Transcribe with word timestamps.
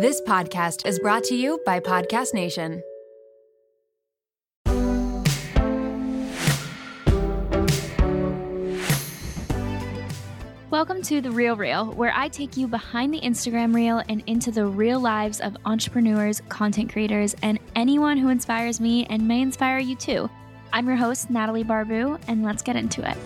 This 0.00 0.20
podcast 0.20 0.86
is 0.86 1.00
brought 1.00 1.24
to 1.24 1.34
you 1.34 1.60
by 1.66 1.80
Podcast 1.80 2.32
Nation. 2.32 2.84
Welcome 10.70 11.02
to 11.02 11.20
The 11.20 11.32
Real 11.32 11.56
Reel, 11.56 11.86
where 11.94 12.12
I 12.14 12.28
take 12.28 12.56
you 12.56 12.68
behind 12.68 13.12
the 13.12 13.20
Instagram 13.22 13.74
reel 13.74 14.00
and 14.08 14.22
into 14.28 14.52
the 14.52 14.66
real 14.66 15.00
lives 15.00 15.40
of 15.40 15.56
entrepreneurs, 15.64 16.42
content 16.48 16.92
creators, 16.92 17.34
and 17.42 17.58
anyone 17.74 18.18
who 18.18 18.28
inspires 18.28 18.80
me 18.80 19.04
and 19.06 19.26
may 19.26 19.42
inspire 19.42 19.80
you 19.80 19.96
too. 19.96 20.30
I'm 20.72 20.86
your 20.86 20.94
host, 20.94 21.28
Natalie 21.28 21.64
Barbu, 21.64 22.20
and 22.28 22.44
let's 22.44 22.62
get 22.62 22.76
into 22.76 23.02
it. 23.04 23.16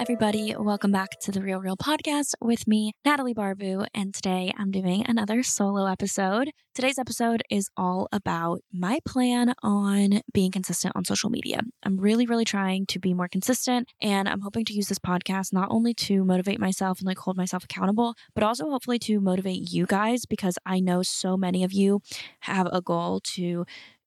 Everybody. 0.00 0.54
Welcome 0.58 0.92
back 0.92 1.20
to 1.20 1.30
the 1.30 1.42
Real 1.42 1.60
Reel 1.60 1.76
podcast 1.76 2.32
with 2.40 2.66
me, 2.66 2.94
Natalie 3.04 3.34
Barbu. 3.34 3.86
And 3.92 4.14
today 4.14 4.50
I'm 4.56 4.70
doing 4.70 5.04
another 5.06 5.42
solo 5.42 5.84
episode. 5.84 6.52
Today's 6.74 6.98
episode 6.98 7.42
is 7.50 7.68
all 7.76 8.08
about 8.10 8.62
my 8.72 9.00
plan 9.06 9.52
on 9.62 10.22
being 10.32 10.52
consistent 10.52 10.96
on 10.96 11.04
social 11.04 11.28
media. 11.28 11.60
I'm 11.82 11.98
really, 11.98 12.24
really 12.24 12.46
trying 12.46 12.86
to 12.86 12.98
be 12.98 13.12
more 13.12 13.28
consistent. 13.28 13.90
And 14.00 14.26
I'm 14.26 14.40
hoping 14.40 14.64
to 14.64 14.72
use 14.72 14.88
this 14.88 14.98
podcast 14.98 15.52
not 15.52 15.68
only 15.70 15.92
to 15.92 16.24
motivate 16.24 16.60
myself 16.60 17.00
and 17.00 17.06
like 17.06 17.18
hold 17.18 17.36
myself 17.36 17.64
accountable, 17.64 18.14
but 18.34 18.42
also 18.42 18.70
hopefully 18.70 18.98
to 19.00 19.20
motivate 19.20 19.70
you 19.70 19.84
guys 19.84 20.24
because 20.24 20.56
I 20.64 20.80
know 20.80 21.02
so 21.02 21.36
many 21.36 21.62
of 21.62 21.74
you 21.74 22.00
have 22.40 22.66
a 22.72 22.80
goal 22.80 23.20
to 23.34 23.66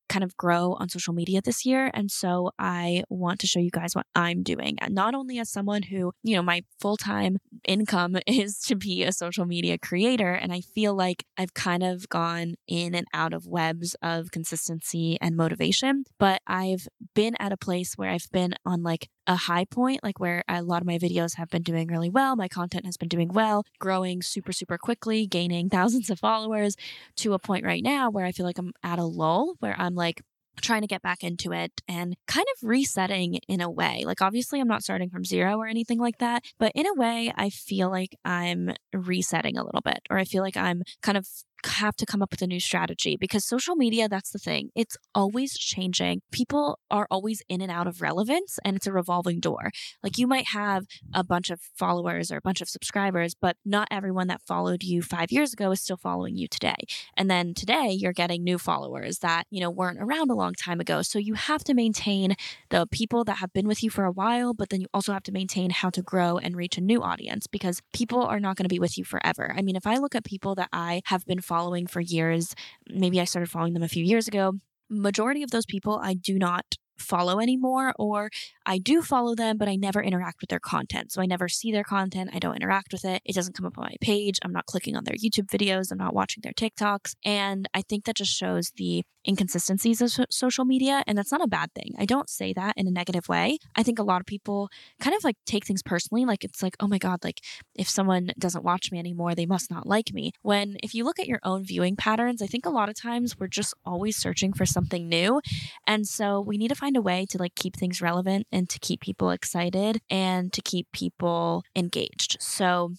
kind 0.10 0.24
of 0.24 0.36
grow 0.38 0.74
on 0.80 0.90
social 0.90 1.14
media 1.14 1.42
this 1.44 1.66
year. 1.66 1.90
And 1.94 2.12
so 2.12 2.52
I 2.60 3.04
want 3.10 3.40
to 3.40 3.48
show 3.48 3.60
you 3.60 3.72
guys 3.72 3.96
what 3.96 4.06
I'm 4.16 4.44
doing. 4.44 4.78
And 4.80 4.94
not 4.94 5.16
only 5.16 5.40
as 5.40 5.50
someone 5.50 5.84
who, 5.84 6.12
you 6.24 6.36
know, 6.36 6.44
my 6.44 6.64
full 6.80 6.98
time 6.98 7.38
income 7.66 8.18
is 8.28 8.60
to 8.60 8.76
be 8.76 9.04
a 9.04 9.12
social 9.12 9.46
media 9.46 9.78
creator. 9.78 10.34
And 10.34 10.52
I 10.54 10.62
feel 10.62 10.96
like 10.96 11.26
I've 11.38 11.54
kind 11.54 11.84
of 11.84 12.10
gone 12.10 12.56
in 12.68 12.96
and 12.96 13.08
out 13.14 13.34
of 13.34 13.48
webs 13.48 13.96
of 14.02 14.32
consistency 14.32 15.18
and 15.22 15.36
motivation, 15.36 16.06
but 16.20 16.42
I've 16.48 16.88
been 17.16 17.36
at 17.40 17.52
a 17.52 17.58
place 17.58 17.94
where 17.96 18.10
I've 18.10 18.30
been 18.32 18.56
on 18.66 18.84
like 18.84 19.10
a 19.28 19.36
high 19.36 19.66
point, 19.66 20.04
like 20.04 20.20
where 20.20 20.44
a 20.48 20.62
lot 20.62 20.82
of 20.82 20.88
my 20.88 20.98
videos 20.98 21.36
have 21.36 21.50
been 21.50 21.64
doing 21.64 21.88
really 21.88 22.10
well. 22.10 22.36
My 22.36 22.48
content 22.48 22.86
has 22.86 22.98
been 22.98 23.08
doing 23.08 23.30
well, 23.30 23.64
growing 23.80 24.22
super, 24.22 24.52
super 24.52 24.78
quickly, 24.78 25.26
gaining 25.28 25.70
thousands 25.74 26.10
of 26.10 26.20
followers 26.20 26.76
to 27.18 27.34
a 27.34 27.40
point 27.40 27.66
right 27.66 27.84
now 27.84 28.10
where 28.10 28.26
I 28.26 28.32
feel 28.32 28.46
like 28.46 28.58
I'm 28.58 28.74
at 28.84 29.00
a 29.00 29.06
lull 29.06 29.56
where 29.60 29.76
I'm 29.78 29.96
like, 29.96 30.22
trying 30.62 30.82
to 30.82 30.88
get 30.88 31.02
back 31.02 31.24
into 31.24 31.52
it 31.52 31.82
and 31.88 32.16
kind 32.28 32.46
of 32.56 32.68
resetting 32.68 33.40
in 33.48 33.62
a 33.62 33.70
way. 33.70 34.04
Like, 34.06 34.22
obviously, 34.22 34.60
I'm 34.60 34.68
not 34.68 34.84
starting 34.84 35.10
from 35.10 35.26
zero 35.26 35.58
or 35.58 35.68
anything 35.68 36.00
like 36.00 36.20
that, 36.20 36.44
but 36.60 36.72
in 36.76 36.86
a 36.86 36.94
way, 36.94 37.32
I 37.36 37.50
feel 37.50 37.90
like 37.90 38.16
I'm 38.24 38.72
resetting 38.94 39.58
a 39.58 39.64
little 39.64 39.82
bit, 39.82 40.00
or 40.10 40.18
I 40.18 40.26
feel 40.26 40.44
like 40.44 40.58
I'm 40.58 40.84
kind 41.02 41.18
of 41.18 41.28
have 41.66 41.96
to 41.98 42.06
come 42.06 42.22
up 42.22 42.32
with 42.32 42.42
a 42.42 42.48
new 42.48 42.60
strategy 42.60 43.18
because 43.20 43.46
social 43.46 43.76
media, 43.76 44.08
that's 44.10 44.32
the 44.32 44.40
thing. 44.40 44.70
It's 44.76 44.98
always 45.16 45.58
changing. 45.58 46.22
People 46.32 46.80
are 46.92 47.08
always 47.10 47.42
in 47.50 47.62
and 47.62 47.72
out 47.72 47.88
of 47.88 48.02
relevance 48.02 48.60
and 48.64 48.76
it's 48.76 48.88
a 48.88 48.92
revolving 48.92 49.40
door. 49.40 49.72
Like 50.02 50.18
you 50.18 50.28
might 50.28 50.48
have 50.48 50.86
a 51.14 51.24
bunch 51.24 51.50
of 51.50 51.62
followers 51.76 52.32
or 52.32 52.38
a 52.38 52.42
bunch 52.42 52.62
of 52.62 52.70
subscribers, 52.70 53.36
but 53.36 53.58
not 53.66 53.88
everyone 53.92 54.28
that 54.28 54.42
followed 54.42 54.84
you 54.84 55.02
five 55.02 55.32
years 55.32 55.54
ago 55.54 55.72
is 55.72 55.82
still 55.82 55.98
following 55.98 56.38
you 56.38 56.48
today. 56.48 56.76
And 57.16 57.30
then 57.30 57.54
today 57.54 57.90
you're 57.92 58.14
getting 58.14 58.44
new 58.44 58.58
followers 58.58 59.20
that, 59.20 59.46
you 59.50 59.62
know, 59.62 59.70
weren't 59.70 60.00
around 60.02 60.30
a 60.30 60.36
long 60.36 60.54
time 60.54 60.80
ago. 60.80 61.02
So 61.02 61.20
you 61.20 61.34
have 61.34 61.64
to 61.66 61.74
maintain 61.74 62.36
the 62.70 62.88
people 62.88 63.24
that 63.26 63.38
have 63.38 63.54
been 63.54 63.68
with 63.68 63.84
you 63.84 63.90
for 63.90 64.06
a 64.06 64.12
while, 64.12 64.54
but 64.54 64.70
then 64.70 64.82
you 64.82 64.88
also 64.94 65.14
have 65.14 65.24
to 65.24 65.32
maintain 65.32 65.70
how 65.70 65.90
to 65.92 66.02
grow 66.02 66.38
and 66.38 66.56
reach 66.56 66.78
a 66.78 66.82
new 66.82 67.02
audience 67.02 67.48
because 67.48 67.82
people 67.94 68.22
are 68.22 68.40
not 68.40 68.56
going 68.58 68.66
to 68.66 68.70
be 68.70 68.80
with 68.80 68.98
you 68.98 69.04
forever. 69.04 69.54
I 69.56 69.62
mean, 69.62 69.76
if 69.76 69.88
I 69.88 69.98
look 69.98 70.16
at 70.16 70.24
people 70.24 70.56
that 70.56 70.70
I 70.72 71.02
have 71.06 71.26
been 71.26 71.42
following 71.42 71.53
for 71.88 72.02
years. 72.02 72.56
Maybe 72.90 73.20
I 73.20 73.26
started 73.26 73.50
following 73.50 73.74
them 73.74 73.84
a 73.84 73.88
few 73.88 74.04
years 74.04 74.28
ago. 74.28 74.54
Majority 74.90 75.44
of 75.44 75.52
those 75.52 75.66
people 75.66 76.00
I 76.02 76.14
do 76.14 76.38
not 76.38 76.76
follow 76.98 77.40
anymore, 77.40 77.94
or 77.98 78.30
I 78.66 78.78
do 78.78 79.02
follow 79.02 79.36
them, 79.36 79.58
but 79.58 79.68
I 79.68 79.76
never 79.76 80.02
interact 80.02 80.42
with 80.42 80.50
their 80.50 80.60
content. 80.60 81.12
So 81.12 81.22
I 81.22 81.26
never 81.26 81.48
see 81.48 81.72
their 81.72 81.84
content. 81.84 82.32
I 82.34 82.40
don't 82.40 82.56
interact 82.56 82.94
with 82.94 83.06
it. 83.06 83.22
It 83.26 83.36
doesn't 83.36 83.56
come 83.56 83.66
up 83.66 83.78
on 83.78 83.84
my 83.84 83.96
page. 84.02 84.40
I'm 84.44 84.54
not 84.54 84.66
clicking 84.66 84.96
on 84.96 85.04
their 85.04 85.16
YouTube 85.16 85.48
videos. 85.48 85.92
I'm 85.92 85.98
not 85.98 86.14
watching 86.14 86.42
their 86.42 86.54
TikToks. 86.54 87.16
And 87.26 87.68
I 87.74 87.82
think 87.82 88.06
that 88.06 88.16
just 88.16 88.34
shows 88.34 88.72
the 88.76 89.04
inconsistencies 89.28 90.02
of 90.02 90.12
so- 90.12 90.26
social 90.30 90.66
media. 90.66 91.04
And 91.08 91.18
that's 91.18 91.32
not 91.32 91.44
a 91.44 91.48
bad 91.48 91.74
thing. 91.74 91.94
I 91.98 92.06
don't 92.06 92.30
say 92.30 92.54
that 92.54 92.74
in 92.78 92.88
a 92.88 92.92
negative 92.92 93.28
way. 93.30 93.58
I 93.76 93.84
think 93.84 94.00
a 94.00 94.04
lot 94.04 94.22
of 94.22 94.26
people 94.26 94.70
kind 95.00 95.16
of 95.16 95.24
like 95.24 95.38
take 95.46 95.66
things 95.66 95.82
personally. 95.82 96.26
Like 96.26 96.44
it's 96.44 96.62
like, 96.62 96.76
oh 96.80 96.88
my 96.88 96.98
God, 96.98 97.24
like 97.24 97.42
if 97.76 97.90
someone 97.90 98.32
doesn't 98.38 98.64
watch 98.64 98.92
me 98.92 99.00
anymore, 99.00 99.36
they 99.36 99.46
must 99.46 99.72
not 99.72 99.88
like 99.88 100.14
me. 100.14 100.32
When 100.42 100.78
if 100.84 100.94
you 100.94 101.06
look 101.06 101.20
at 101.20 101.28
your 101.28 101.40
own 101.44 101.64
viewing 101.64 101.96
patterns, 101.96 102.42
I 102.42 102.48
think 102.48 102.66
a 102.66 102.70
lot 102.70 102.90
of 102.90 102.96
times 102.96 103.40
we're 103.40 103.48
just 103.48 103.74
always 103.86 104.18
searching 104.18 104.54
for 104.54 104.66
something 104.66 105.08
new. 105.08 105.42
And 105.88 106.08
so 106.08 106.42
we 106.42 106.58
need 106.58 106.70
to 106.70 106.76
find 106.84 106.98
a 106.98 107.02
way 107.02 107.26
to 107.26 107.38
like 107.38 107.56
keep 107.56 107.78
things 107.78 108.02
relevant 108.02 108.46
and 108.52 108.68
to 108.70 108.78
keep 108.80 109.00
people 109.00 109.30
excited 109.32 110.02
and 110.10 110.52
to 110.52 110.62
keep 110.62 110.86
people 110.92 111.64
engaged. 111.78 112.36
So 112.42 112.92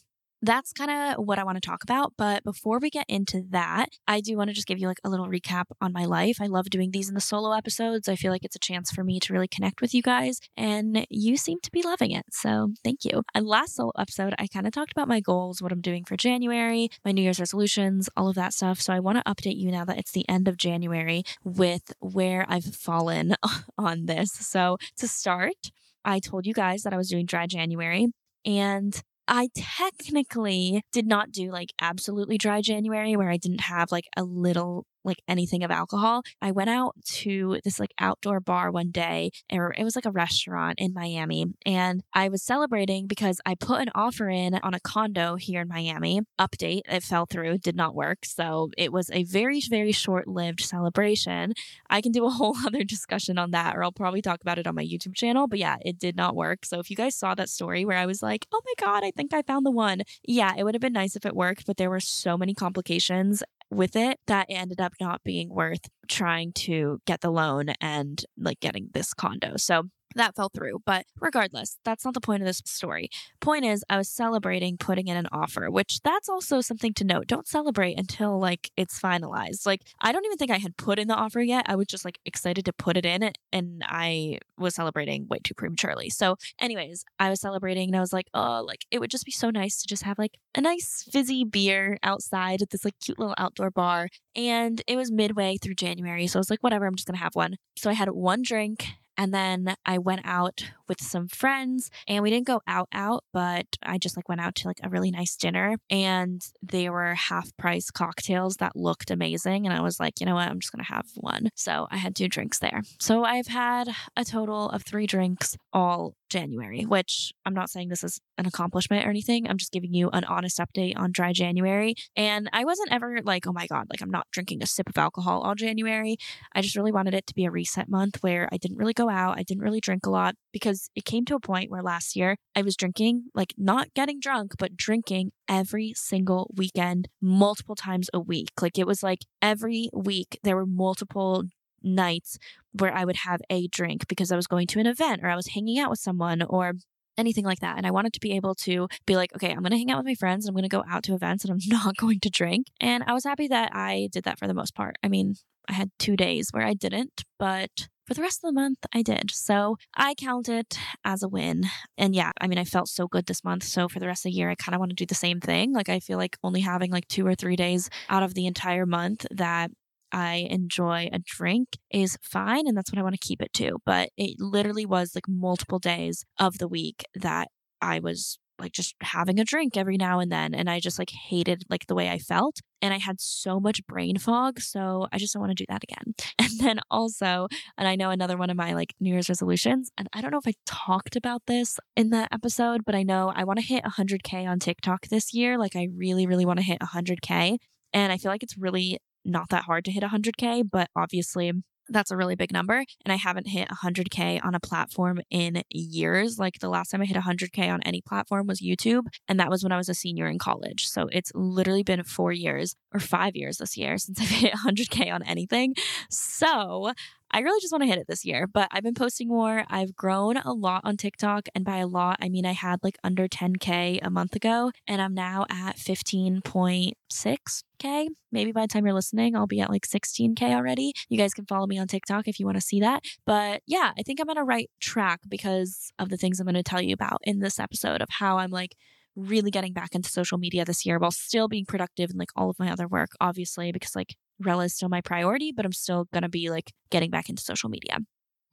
that's 0.44 0.72
kind 0.72 0.91
of 0.91 1.25
what 1.25 1.38
I 1.38 1.44
want 1.44 1.56
to 1.56 1.66
talk 1.66 1.82
about. 1.82 2.12
But 2.16 2.44
before 2.44 2.78
we 2.78 2.91
get 2.91 3.06
into 3.09 3.43
that, 3.50 3.88
I 4.06 4.21
do 4.21 4.37
want 4.37 4.49
to 4.49 4.55
just 4.55 4.66
give 4.66 4.78
you 4.78 4.87
like 4.87 5.00
a 5.05 5.09
little 5.09 5.28
recap 5.28 5.65
on 5.81 5.93
my 5.93 6.05
life. 6.05 6.38
I 6.41 6.47
love 6.47 6.66
doing 6.71 6.91
these 6.91 7.09
in 7.09 7.15
the 7.15 7.21
solo 7.21 7.53
episodes. 7.53 8.09
I 8.09 8.16
feel 8.16 8.31
like 8.31 8.44
it's 8.44 8.56
a 8.56 8.60
chance 8.60 8.91
for 8.91 9.05
me 9.05 9.19
to 9.21 9.32
really 9.32 9.49
connect 9.49 9.81
with 9.81 9.94
you 9.94 10.03
guys, 10.03 10.41
and 10.56 11.06
you 11.09 11.37
seem 11.37 11.59
to 11.62 11.71
be 11.71 11.82
loving 11.82 12.10
it. 12.10 12.27
So 12.32 12.72
thank 12.84 13.05
you. 13.05 13.22
And 13.34 13.47
last 13.47 13.77
solo 13.77 13.93
episode, 13.99 14.34
I 14.38 14.47
kind 14.47 14.66
of 14.66 14.72
talked 14.72 14.93
about 14.93 15.09
my 15.09 15.21
goals, 15.21 15.62
what 15.62 15.72
I'm 15.72 15.81
doing 15.81 16.05
for 16.05 16.16
January, 16.16 16.91
my 17.05 17.12
New 17.12 17.22
Year's 17.22 17.41
resolutions, 17.41 18.09
all 18.16 18.28
of 18.28 18.34
that 18.34 18.53
stuff. 18.53 18.81
So 18.81 18.93
I 18.93 19.00
want 19.00 19.19
to 19.19 19.25
update 19.25 19.56
you 19.56 19.71
now 19.71 19.84
that 19.84 19.99
it's 19.99 20.12
the 20.12 20.28
end 20.28 20.49
of 20.49 20.56
January 20.56 21.22
with 21.43 21.93
where 22.00 22.44
I've 22.49 22.65
fallen 22.65 23.34
on 23.78 24.06
this. 24.06 24.32
So 24.32 24.76
to 24.99 25.09
start, 25.09 25.71
I 26.05 26.19
told 26.19 26.47
you 26.47 26.53
guys 26.53 26.82
that 26.82 26.93
I 26.93 26.97
was 26.97 27.09
doing 27.09 27.26
dry 27.26 27.47
January. 27.47 28.09
And 28.44 29.03
I 29.27 29.49
technically 29.55 30.83
did 30.93 31.07
not 31.07 31.33
do 31.33 31.51
like 31.51 31.73
absolutely 31.81 32.39
dry 32.39 32.61
January 32.61 33.17
where 33.17 33.31
I 33.31 33.39
didn't 33.39 33.62
have 33.62 33.91
like 33.91 34.07
a 34.17 34.23
little 34.25 34.87
like 35.04 35.22
anything 35.28 35.62
of 35.62 35.70
alcohol. 35.70 36.22
I 36.41 36.50
went 36.50 36.70
out 36.70 36.94
to 37.04 37.60
this 37.65 37.78
like 37.78 37.92
outdoor 37.98 38.41
bar 38.41 38.70
one 38.70 38.91
day, 38.91 39.31
or 39.53 39.75
it 39.76 39.84
was 39.84 39.97
like 39.97 40.06
a 40.06 40.10
restaurant 40.10 40.78
in 40.78 40.92
Miami, 40.94 41.47
and 41.66 42.03
I 42.12 42.28
was 42.28 42.42
celebrating 42.42 43.06
because 43.06 43.41
I 43.47 43.54
put 43.54 43.82
an 43.82 43.91
offer 43.94 44.28
in 44.28 44.54
on 44.54 44.75
a 44.75 44.81
condo 44.81 45.37
here 45.37 45.60
in 45.60 45.69
Miami. 45.69 46.20
Update, 46.38 46.82
it 46.88 47.03
fell 47.03 47.26
through, 47.26 47.59
did 47.59 47.76
not 47.76 47.94
work. 47.94 48.25
So 48.25 48.70
it 48.76 48.93
was 48.93 49.10
a 49.10 49.25
very, 49.25 49.60
very 49.69 49.93
short 49.93 50.26
lived 50.28 50.60
celebration. 50.60 51.54
I 51.91 52.00
can 52.00 52.12
do 52.12 52.26
a 52.26 52.31
whole 52.34 52.56
other 52.66 52.84
discussion 52.84 53.38
on 53.38 53.50
that, 53.53 53.76
or 53.76 53.84
I'll 53.84 53.93
probably 53.93 54.22
talk 54.22 54.41
about 54.41 54.59
it 54.59 54.66
on 54.66 54.75
my 54.75 54.84
YouTube 54.84 55.14
channel. 55.14 55.47
But 55.47 55.59
yeah, 55.59 55.76
it 55.84 55.98
did 55.98 56.16
not 56.16 56.34
work. 56.34 56.64
So 56.64 56.78
if 56.78 56.91
you 56.91 56.97
guys 56.97 57.14
saw 57.14 57.34
that 57.34 57.48
story 57.48 57.84
where 57.84 57.98
I 57.98 58.06
was 58.06 58.22
like, 58.22 58.47
oh 58.53 58.60
my 58.64 58.87
God, 58.87 59.04
I 59.04 59.10
think 59.10 59.32
I 59.32 59.43
found 59.43 59.66
the 59.66 59.70
one, 59.70 60.03
yeah, 60.25 60.53
it 60.56 60.64
would 60.64 60.75
have 60.75 60.82
been 60.82 60.93
nice 60.93 61.16
if 61.16 61.26
it 61.26 61.37
worked, 61.37 61.66
but 61.66 61.76
there 61.76 61.91
were 61.91 62.00
so 62.00 62.37
many 62.37 62.54
complications 62.54 63.43
with 63.75 63.97
it 63.97 64.19
that 64.27 64.47
ended 64.49 64.81
up 64.81 64.93
not 65.01 65.23
being 65.25 65.49
worth 65.49 65.89
trying 66.09 66.53
to 66.53 67.01
get 67.07 67.21
the 67.21 67.31
loan 67.31 67.71
and 67.81 68.25
like 68.39 68.61
getting 68.61 68.89
this 68.93 69.15
condo. 69.15 69.57
So 69.57 69.85
that 70.15 70.34
fell 70.34 70.48
through. 70.48 70.81
But 70.84 71.06
regardless, 71.20 71.78
that's 71.84 72.04
not 72.04 72.15
the 72.15 72.20
point 72.20 72.42
of 72.42 72.47
this 72.47 72.62
story. 72.65 73.09
Point 73.41 73.65
is, 73.65 73.84
I 73.88 73.98
was 73.98 74.09
celebrating 74.09 74.76
putting 74.76 75.09
in 75.09 75.16
an 75.16 75.28
offer, 75.32 75.70
which 75.70 76.00
that's 76.03 76.28
also 76.28 76.60
something 76.60 76.92
to 76.94 77.04
note. 77.04 77.26
Don't 77.26 77.48
celebrate 77.48 77.98
until 77.98 78.38
like 78.38 78.70
it's 78.76 79.00
finalized. 79.00 79.66
Like, 79.66 79.82
I 80.00 80.12
don't 80.12 80.25
even 80.25 80.38
think 80.38 80.50
I 80.50 80.59
had 80.59 80.76
put 80.76 80.98
in 80.98 81.09
the 81.09 81.14
offer 81.14 81.41
yet. 81.41 81.66
I 81.69 81.76
was 81.76 81.87
just 81.87 82.04
like 82.04 82.19
excited 82.25 82.64
to 82.66 82.72
put 82.72 82.97
it 82.97 83.06
in, 83.06 83.31
and 83.53 83.82
I 83.87 84.38
was 84.59 84.75
celebrating 84.75 85.26
way 85.28 85.38
too 85.43 85.54
prematurely. 85.54 86.10
So, 86.10 86.37
anyways, 86.60 87.04
I 87.19 87.31
was 87.31 87.41
celebrating 87.41 87.88
and 87.88 87.96
I 87.96 88.00
was 88.00 88.12
like, 88.12 88.29
oh, 88.34 88.62
like 88.67 88.87
it 88.90 89.00
would 89.00 89.11
just 89.11 89.25
be 89.25 89.32
so 89.32 89.50
nice 89.50 89.81
to 89.81 89.88
just 89.88 90.05
have 90.05 90.19
like 90.19 90.38
a 90.55 90.61
nice 90.61 91.05
fizzy 91.11 91.44
beer 91.44 91.99
outside 92.02 92.62
at 92.62 92.70
this 92.70 92.84
like 92.84 92.94
cute 93.00 93.19
little 93.19 93.34
outdoor 93.38 93.70
bar. 93.70 94.08
And 94.37 94.82
it 94.87 94.96
was 94.96 95.11
midway 95.11 95.56
through 95.56 95.75
January. 95.75 96.26
So 96.26 96.38
I 96.38 96.40
was 96.40 96.50
like, 96.50 96.62
whatever, 96.62 96.87
I'm 96.87 96.94
just 96.94 97.06
going 97.06 97.17
to 97.17 97.23
have 97.23 97.34
one. 97.34 97.56
So 97.76 97.90
I 97.90 97.94
had 97.94 98.11
one 98.11 98.43
drink 98.43 98.87
and 99.16 99.32
then 99.32 99.75
I 99.84 99.99
went 99.99 100.22
out 100.25 100.64
with 100.88 101.00
some 101.00 101.28
friends 101.28 101.90
and 102.06 102.22
we 102.22 102.31
didn't 102.31 102.46
go 102.46 102.61
out 102.66 102.88
out, 102.93 103.25
but 103.32 103.66
I 103.82 103.99
just 103.99 104.16
like 104.16 104.28
went 104.28 104.40
out 104.40 104.55
to 104.56 104.69
like 104.69 104.81
a 104.82 104.88
really 104.88 105.11
nice 105.11 105.37
dinner 105.37 105.76
and 105.88 106.43
they 106.62 106.90
were 106.90 107.14
half 107.14 107.56
price 107.56 107.90
cocktails 107.90 108.56
that 108.56 108.76
looked 108.76 109.11
amazing. 109.11 109.66
And 109.66 109.75
I 109.75 109.81
was 109.81 109.99
like, 109.99 110.20
you 110.20 110.26
know 110.26 110.34
what? 110.34 110.49
I'm 110.49 110.61
just 110.61 110.72
going 110.72 110.84
to 110.84 110.93
have 110.93 111.06
one. 111.16 111.49
So 111.55 111.87
I 111.90 111.96
had 111.96 112.14
two 112.14 112.28
drinks 112.28 112.58
there. 112.58 112.82
So 113.00 113.25
I've 113.25 113.46
had 113.46 113.88
a 114.16 114.25
total 114.25 114.69
of 114.70 114.82
three 114.82 115.06
drinks 115.06 115.56
all 115.72 116.14
January, 116.34 116.82
which 116.82 117.32
I'm 117.46 117.54
not 117.54 117.70
saying 117.70 117.88
this 117.88 118.02
is 118.02 118.20
an 118.38 118.46
accomplishment 118.46 119.06
or 119.06 119.10
anything. 119.10 119.48
I'm 119.48 119.56
just 119.56 119.70
giving 119.70 119.94
you 119.94 120.10
an 120.12 120.25
honest 120.25 120.58
update 120.58 120.94
on 120.96 121.12
dry 121.12 121.32
January. 121.32 121.94
And 122.16 122.50
I 122.52 122.64
wasn't 122.64 122.90
ever 122.90 123.20
like, 123.22 123.46
oh 123.46 123.52
my 123.52 123.69
God, 123.69 123.86
like 123.88 124.02
I'm 124.02 124.10
not 124.10 124.26
drinking 124.32 124.60
a 124.60 124.66
sip 124.66 124.88
of 124.88 124.98
alcohol 124.98 125.42
all 125.42 125.54
January. 125.54 126.16
I 126.52 126.60
just 126.60 126.75
really 126.75 126.90
wanted 126.90 127.14
it 127.14 127.28
to 127.28 127.34
be 127.34 127.44
a 127.44 127.52
reset 127.52 127.88
month 127.88 128.19
where 128.20 128.48
I 128.50 128.56
didn't 128.56 128.78
really 128.78 128.92
go 128.92 129.08
out. 129.08 129.38
I 129.38 129.44
didn't 129.44 129.62
really 129.62 129.81
drink 129.81 130.06
a 130.06 130.10
lot 130.10 130.34
because 130.52 130.90
it 130.96 131.04
came 131.04 131.25
to 131.26 131.36
a 131.36 131.40
point 131.40 131.70
where 131.70 131.82
last 131.82 132.16
year 132.16 132.36
I 132.56 132.62
was 132.62 132.75
drinking, 132.75 133.26
like 133.32 133.54
not 133.56 133.94
getting 133.94 134.19
drunk, 134.19 134.54
but 134.58 134.76
drinking 134.76 135.31
every 135.48 135.92
single 135.94 136.50
weekend, 136.56 137.06
multiple 137.22 137.76
times 137.76 138.10
a 138.12 138.19
week. 138.19 138.50
Like 138.60 138.76
it 138.76 138.88
was 138.88 139.04
like 139.04 139.20
every 139.40 139.88
week 139.92 140.40
there 140.42 140.56
were 140.56 140.66
multiple 140.66 141.44
nights 141.84 142.38
where 142.72 142.92
I 142.92 143.04
would 143.04 143.16
have 143.16 143.40
a 143.50 143.69
drink 143.69 144.08
because 144.08 144.32
I 144.32 144.36
was 144.36 144.46
going 144.46 144.66
to 144.69 144.81
an 144.81 144.86
event 144.86 145.20
or 145.22 145.28
I 145.28 145.36
was 145.36 145.48
hanging 145.48 145.78
out 145.78 145.90
with 145.90 146.00
someone 146.00 146.42
or 146.42 146.75
anything 147.16 147.44
like 147.44 147.60
that. 147.60 147.76
And 147.76 147.86
I 147.86 147.90
wanted 147.90 148.12
to 148.14 148.20
be 148.20 148.32
able 148.32 148.54
to 148.56 148.88
be 149.06 149.16
like, 149.16 149.34
okay, 149.34 149.50
I'm 149.50 149.60
going 149.60 149.70
to 149.70 149.78
hang 149.78 149.90
out 149.90 149.98
with 149.98 150.06
my 150.06 150.14
friends. 150.14 150.46
I'm 150.46 150.54
going 150.54 150.64
to 150.64 150.69
go 150.69 150.84
out 150.88 151.04
to 151.04 151.14
events 151.14 151.44
and 151.44 151.52
I'm 151.52 151.58
not 151.66 151.96
going 151.96 152.20
to 152.20 152.31
drink. 152.31 152.69
And 152.81 153.04
I 153.06 153.12
was 153.12 153.25
happy 153.25 153.48
that 153.48 153.70
I 153.75 154.08
did 154.10 154.25
that 154.25 154.38
for 154.38 154.46
the 154.46 154.54
most 154.54 154.75
part. 154.75 154.96
I 155.02 155.08
mean, 155.08 155.36
I 155.69 155.72
had 155.72 155.90
two 155.98 156.16
days 156.16 156.48
where 156.50 156.66
I 156.66 156.75
didn't, 156.75 157.22
but 157.38 157.88
for 158.06 158.12
the 158.12 158.20
rest 158.20 158.44
of 158.44 158.48
the 158.48 158.60
month, 158.60 158.78
I 158.92 159.00
did. 159.00 159.31
So 159.31 159.76
I 159.96 160.14
count 160.14 160.48
it 160.48 160.78
as 161.04 161.22
a 161.22 161.28
win. 161.28 161.64
And 161.96 162.14
yeah, 162.14 162.32
I 162.38 162.46
mean, 162.46 162.58
I 162.58 162.64
felt 162.64 162.88
so 162.88 163.08
good 163.08 163.25
this 163.25 163.42
month. 163.42 163.62
So 163.64 163.88
for 163.88 163.98
the 163.98 164.06
rest 164.06 164.26
of 164.26 164.31
the 164.31 164.36
year, 164.36 164.50
I 164.50 164.54
kind 164.56 164.75
of 164.75 164.78
want 164.78 164.90
to 164.90 164.96
do 164.96 165.06
the 165.06 165.14
same 165.14 165.40
thing. 165.40 165.72
Like, 165.72 165.88
I 165.88 166.00
feel 166.00 166.19
like 166.19 166.36
only 166.42 166.60
having 166.60 166.90
like 166.90 167.08
two 167.08 167.26
or 167.26 167.34
three 167.34 167.56
days 167.56 167.88
out 168.10 168.22
of 168.22 168.34
the 168.34 168.46
entire 168.46 168.84
month 168.84 169.25
that 169.31 169.70
I 170.14 170.46
enjoy 170.49 171.08
a 171.12 171.19
drink 171.19 171.76
is 171.90 172.16
fine. 172.22 172.69
And 172.69 172.76
that's 172.76 172.93
what 172.93 173.00
I 173.00 173.02
want 173.02 173.20
to 173.20 173.26
keep 173.26 173.43
it 173.43 173.52
to. 173.55 173.78
But 173.84 174.11
it 174.16 174.37
literally 174.38 174.87
was 174.87 175.12
like 175.14 175.28
multiple 175.28 175.81
days 175.81 176.25
of 176.38 176.58
the 176.58 176.69
week 176.69 177.02
that 177.16 177.49
I 177.82 177.99
was 177.99 178.38
like 178.61 178.70
just 178.70 178.94
having 179.02 179.40
a 179.40 179.44
drink 179.44 179.76
every 179.76 179.96
now 179.96 180.20
and 180.20 180.31
then 180.31 180.55
and 180.55 180.70
i 180.70 180.78
just 180.78 180.96
like 180.96 181.11
hated 181.11 181.64
like 181.69 181.88
the 181.88 181.94
way 181.94 182.08
i 182.08 182.19
felt 182.19 182.61
and 182.81 182.94
i 182.94 182.99
had 182.99 183.20
so 183.20 183.58
much 183.58 183.84
brain 183.88 184.16
fog 184.16 184.61
so 184.61 185.08
i 185.11 185.19
just 185.19 185.32
don't 185.32 185.40
want 185.40 185.50
to 185.50 185.61
do 185.61 185.66
that 185.69 185.82
again 185.82 186.14
and 186.38 186.60
then 186.60 186.78
also 186.88 187.49
and 187.76 187.88
i 187.88 187.96
know 187.96 188.10
another 188.10 188.37
one 188.37 188.50
of 188.50 188.56
my 188.56 188.72
like 188.72 188.94
new 189.00 189.12
year's 189.12 189.28
resolutions 189.28 189.90
and 189.99 190.08
i 190.12 190.20
don't 190.20 190.31
know 190.31 190.38
if 190.38 190.46
i 190.46 190.55
talked 190.64 191.17
about 191.17 191.43
this 191.49 191.81
in 191.96 192.10
that 192.10 192.28
episode 192.31 192.82
but 192.87 192.94
i 192.94 193.02
know 193.02 193.32
i 193.34 193.43
want 193.43 193.58
to 193.58 193.64
hit 193.64 193.82
100k 193.82 194.46
on 194.46 194.60
tiktok 194.60 195.08
this 195.08 195.34
year 195.34 195.58
like 195.58 195.75
i 195.75 195.88
really 195.96 196.25
really 196.25 196.46
want 196.46 196.60
to 196.60 196.64
hit 196.64 196.78
100k 196.81 197.58
and 197.93 198.12
i 198.12 198.17
feel 198.17 198.31
like 198.31 198.44
it's 198.44 198.56
really 198.56 199.00
not 199.25 199.49
that 199.50 199.65
hard 199.65 199.85
to 199.87 199.91
hit 199.91 200.03
100K, 200.03 200.65
but 200.71 200.88
obviously 200.97 201.53
that's 201.88 202.11
a 202.11 202.17
really 202.17 202.35
big 202.35 202.53
number. 202.53 202.85
And 203.05 203.12
I 203.12 203.17
haven't 203.17 203.49
hit 203.49 203.69
100K 203.69 204.44
on 204.44 204.55
a 204.55 204.61
platform 204.61 205.21
in 205.31 205.62
years. 205.71 206.38
Like 206.38 206.59
the 206.59 206.69
last 206.69 206.91
time 206.91 207.03
I 207.03 207.05
hit 207.05 207.17
100K 207.17 207.71
on 207.71 207.82
any 207.82 208.00
platform 208.00 208.47
was 208.47 208.61
YouTube. 208.61 209.03
And 209.29 209.38
that 209.41 209.50
was 209.50 209.62
when 209.62 209.73
I 209.73 209.76
was 209.76 209.88
a 209.88 209.94
senior 209.94 210.26
in 210.26 210.38
college. 210.38 210.88
So 210.88 211.09
it's 211.12 211.31
literally 211.35 211.82
been 211.82 212.03
four 212.05 212.32
years 212.32 212.75
or 212.93 213.00
five 213.00 213.37
years 213.37 213.59
this 213.59 213.76
year 213.76 213.99
since 213.99 214.21
I've 214.21 214.29
hit 214.29 214.55
100K 214.55 215.12
on 215.12 215.23
anything. 215.23 215.75
So 216.11 216.93
I 217.34 217.40
really 217.40 217.60
just 217.60 217.72
want 217.72 217.82
to 217.82 217.88
hit 217.88 217.98
it 217.98 218.06
this 218.06 218.25
year, 218.25 218.46
but 218.46 218.69
I've 218.70 218.84
been 218.84 218.94
posting 218.94 219.26
more. 219.26 219.64
I've 219.69 219.96
grown 219.96 220.36
a 220.36 220.52
lot 220.52 220.82
on 220.84 220.96
TikTok. 220.96 221.48
And 221.52 221.64
by 221.64 221.78
a 221.78 221.86
lot, 221.88 222.19
I 222.20 222.28
mean 222.28 222.46
I 222.46 222.52
had 222.52 222.78
like 222.84 222.96
under 223.02 223.26
10K 223.26 223.98
a 224.00 224.08
month 224.08 224.36
ago, 224.36 224.70
and 224.86 225.02
I'm 225.02 225.14
now 225.14 225.44
at 225.50 225.76
15.6K. 225.76 228.06
Maybe 228.31 228.52
by 228.52 228.60
the 228.60 228.69
time 228.69 228.86
you're 228.86 228.94
listening, 228.94 229.34
I'll 229.34 229.48
be 229.48 229.60
at 229.60 229.69
like 229.69 229.84
16K 229.84 230.54
already. 230.54 230.92
You 231.08 231.19
guys 231.19 231.34
can 231.34 231.46
follow 231.46 231.66
me 231.66 231.76
on 231.76 231.88
TikTok 231.88 232.28
if 232.28 232.38
you 232.38 232.46
want 232.46 232.58
to 232.58 232.60
see 232.60 232.78
that. 232.78 233.02
But 233.26 233.62
yeah, 233.66 233.90
I 233.98 234.04
think 234.04 234.20
I'm 234.20 234.31
on 234.31 234.38
a 234.38 234.44
right 234.44 234.70
track 234.81 235.19
because 235.28 235.90
of 235.98 236.10
the 236.10 236.16
things 236.16 236.38
I'm 236.38 236.46
going 236.46 236.54
to 236.54 236.62
tell 236.62 236.82
you 236.82 236.94
about 236.94 237.19
in 237.25 237.40
this 237.40 237.58
episode 237.58 238.00
of 238.00 238.10
how 238.10 238.38
I'm 238.38 238.52
like, 238.52 238.76
really 239.16 239.50
getting 239.50 239.72
back 239.72 239.94
into 239.94 240.10
social 240.10 240.38
media 240.38 240.64
this 240.64 240.84
year 240.84 240.98
while 240.98 241.10
still 241.10 241.48
being 241.48 241.64
productive 241.64 242.10
in 242.10 242.16
like 242.16 242.31
all 242.36 242.50
of 242.50 242.58
my 242.58 242.70
other 242.70 242.88
work, 242.88 243.10
obviously, 243.20 243.72
because 243.72 243.94
like 243.94 244.16
Rella 244.40 244.64
is 244.64 244.75
still 244.75 244.88
my 244.88 245.00
priority, 245.00 245.52
but 245.52 245.64
I'm 245.64 245.72
still 245.72 246.06
going 246.12 246.22
to 246.22 246.28
be 246.28 246.50
like 246.50 246.72
getting 246.90 247.10
back 247.10 247.28
into 247.28 247.42
social 247.42 247.69
media. 247.69 247.98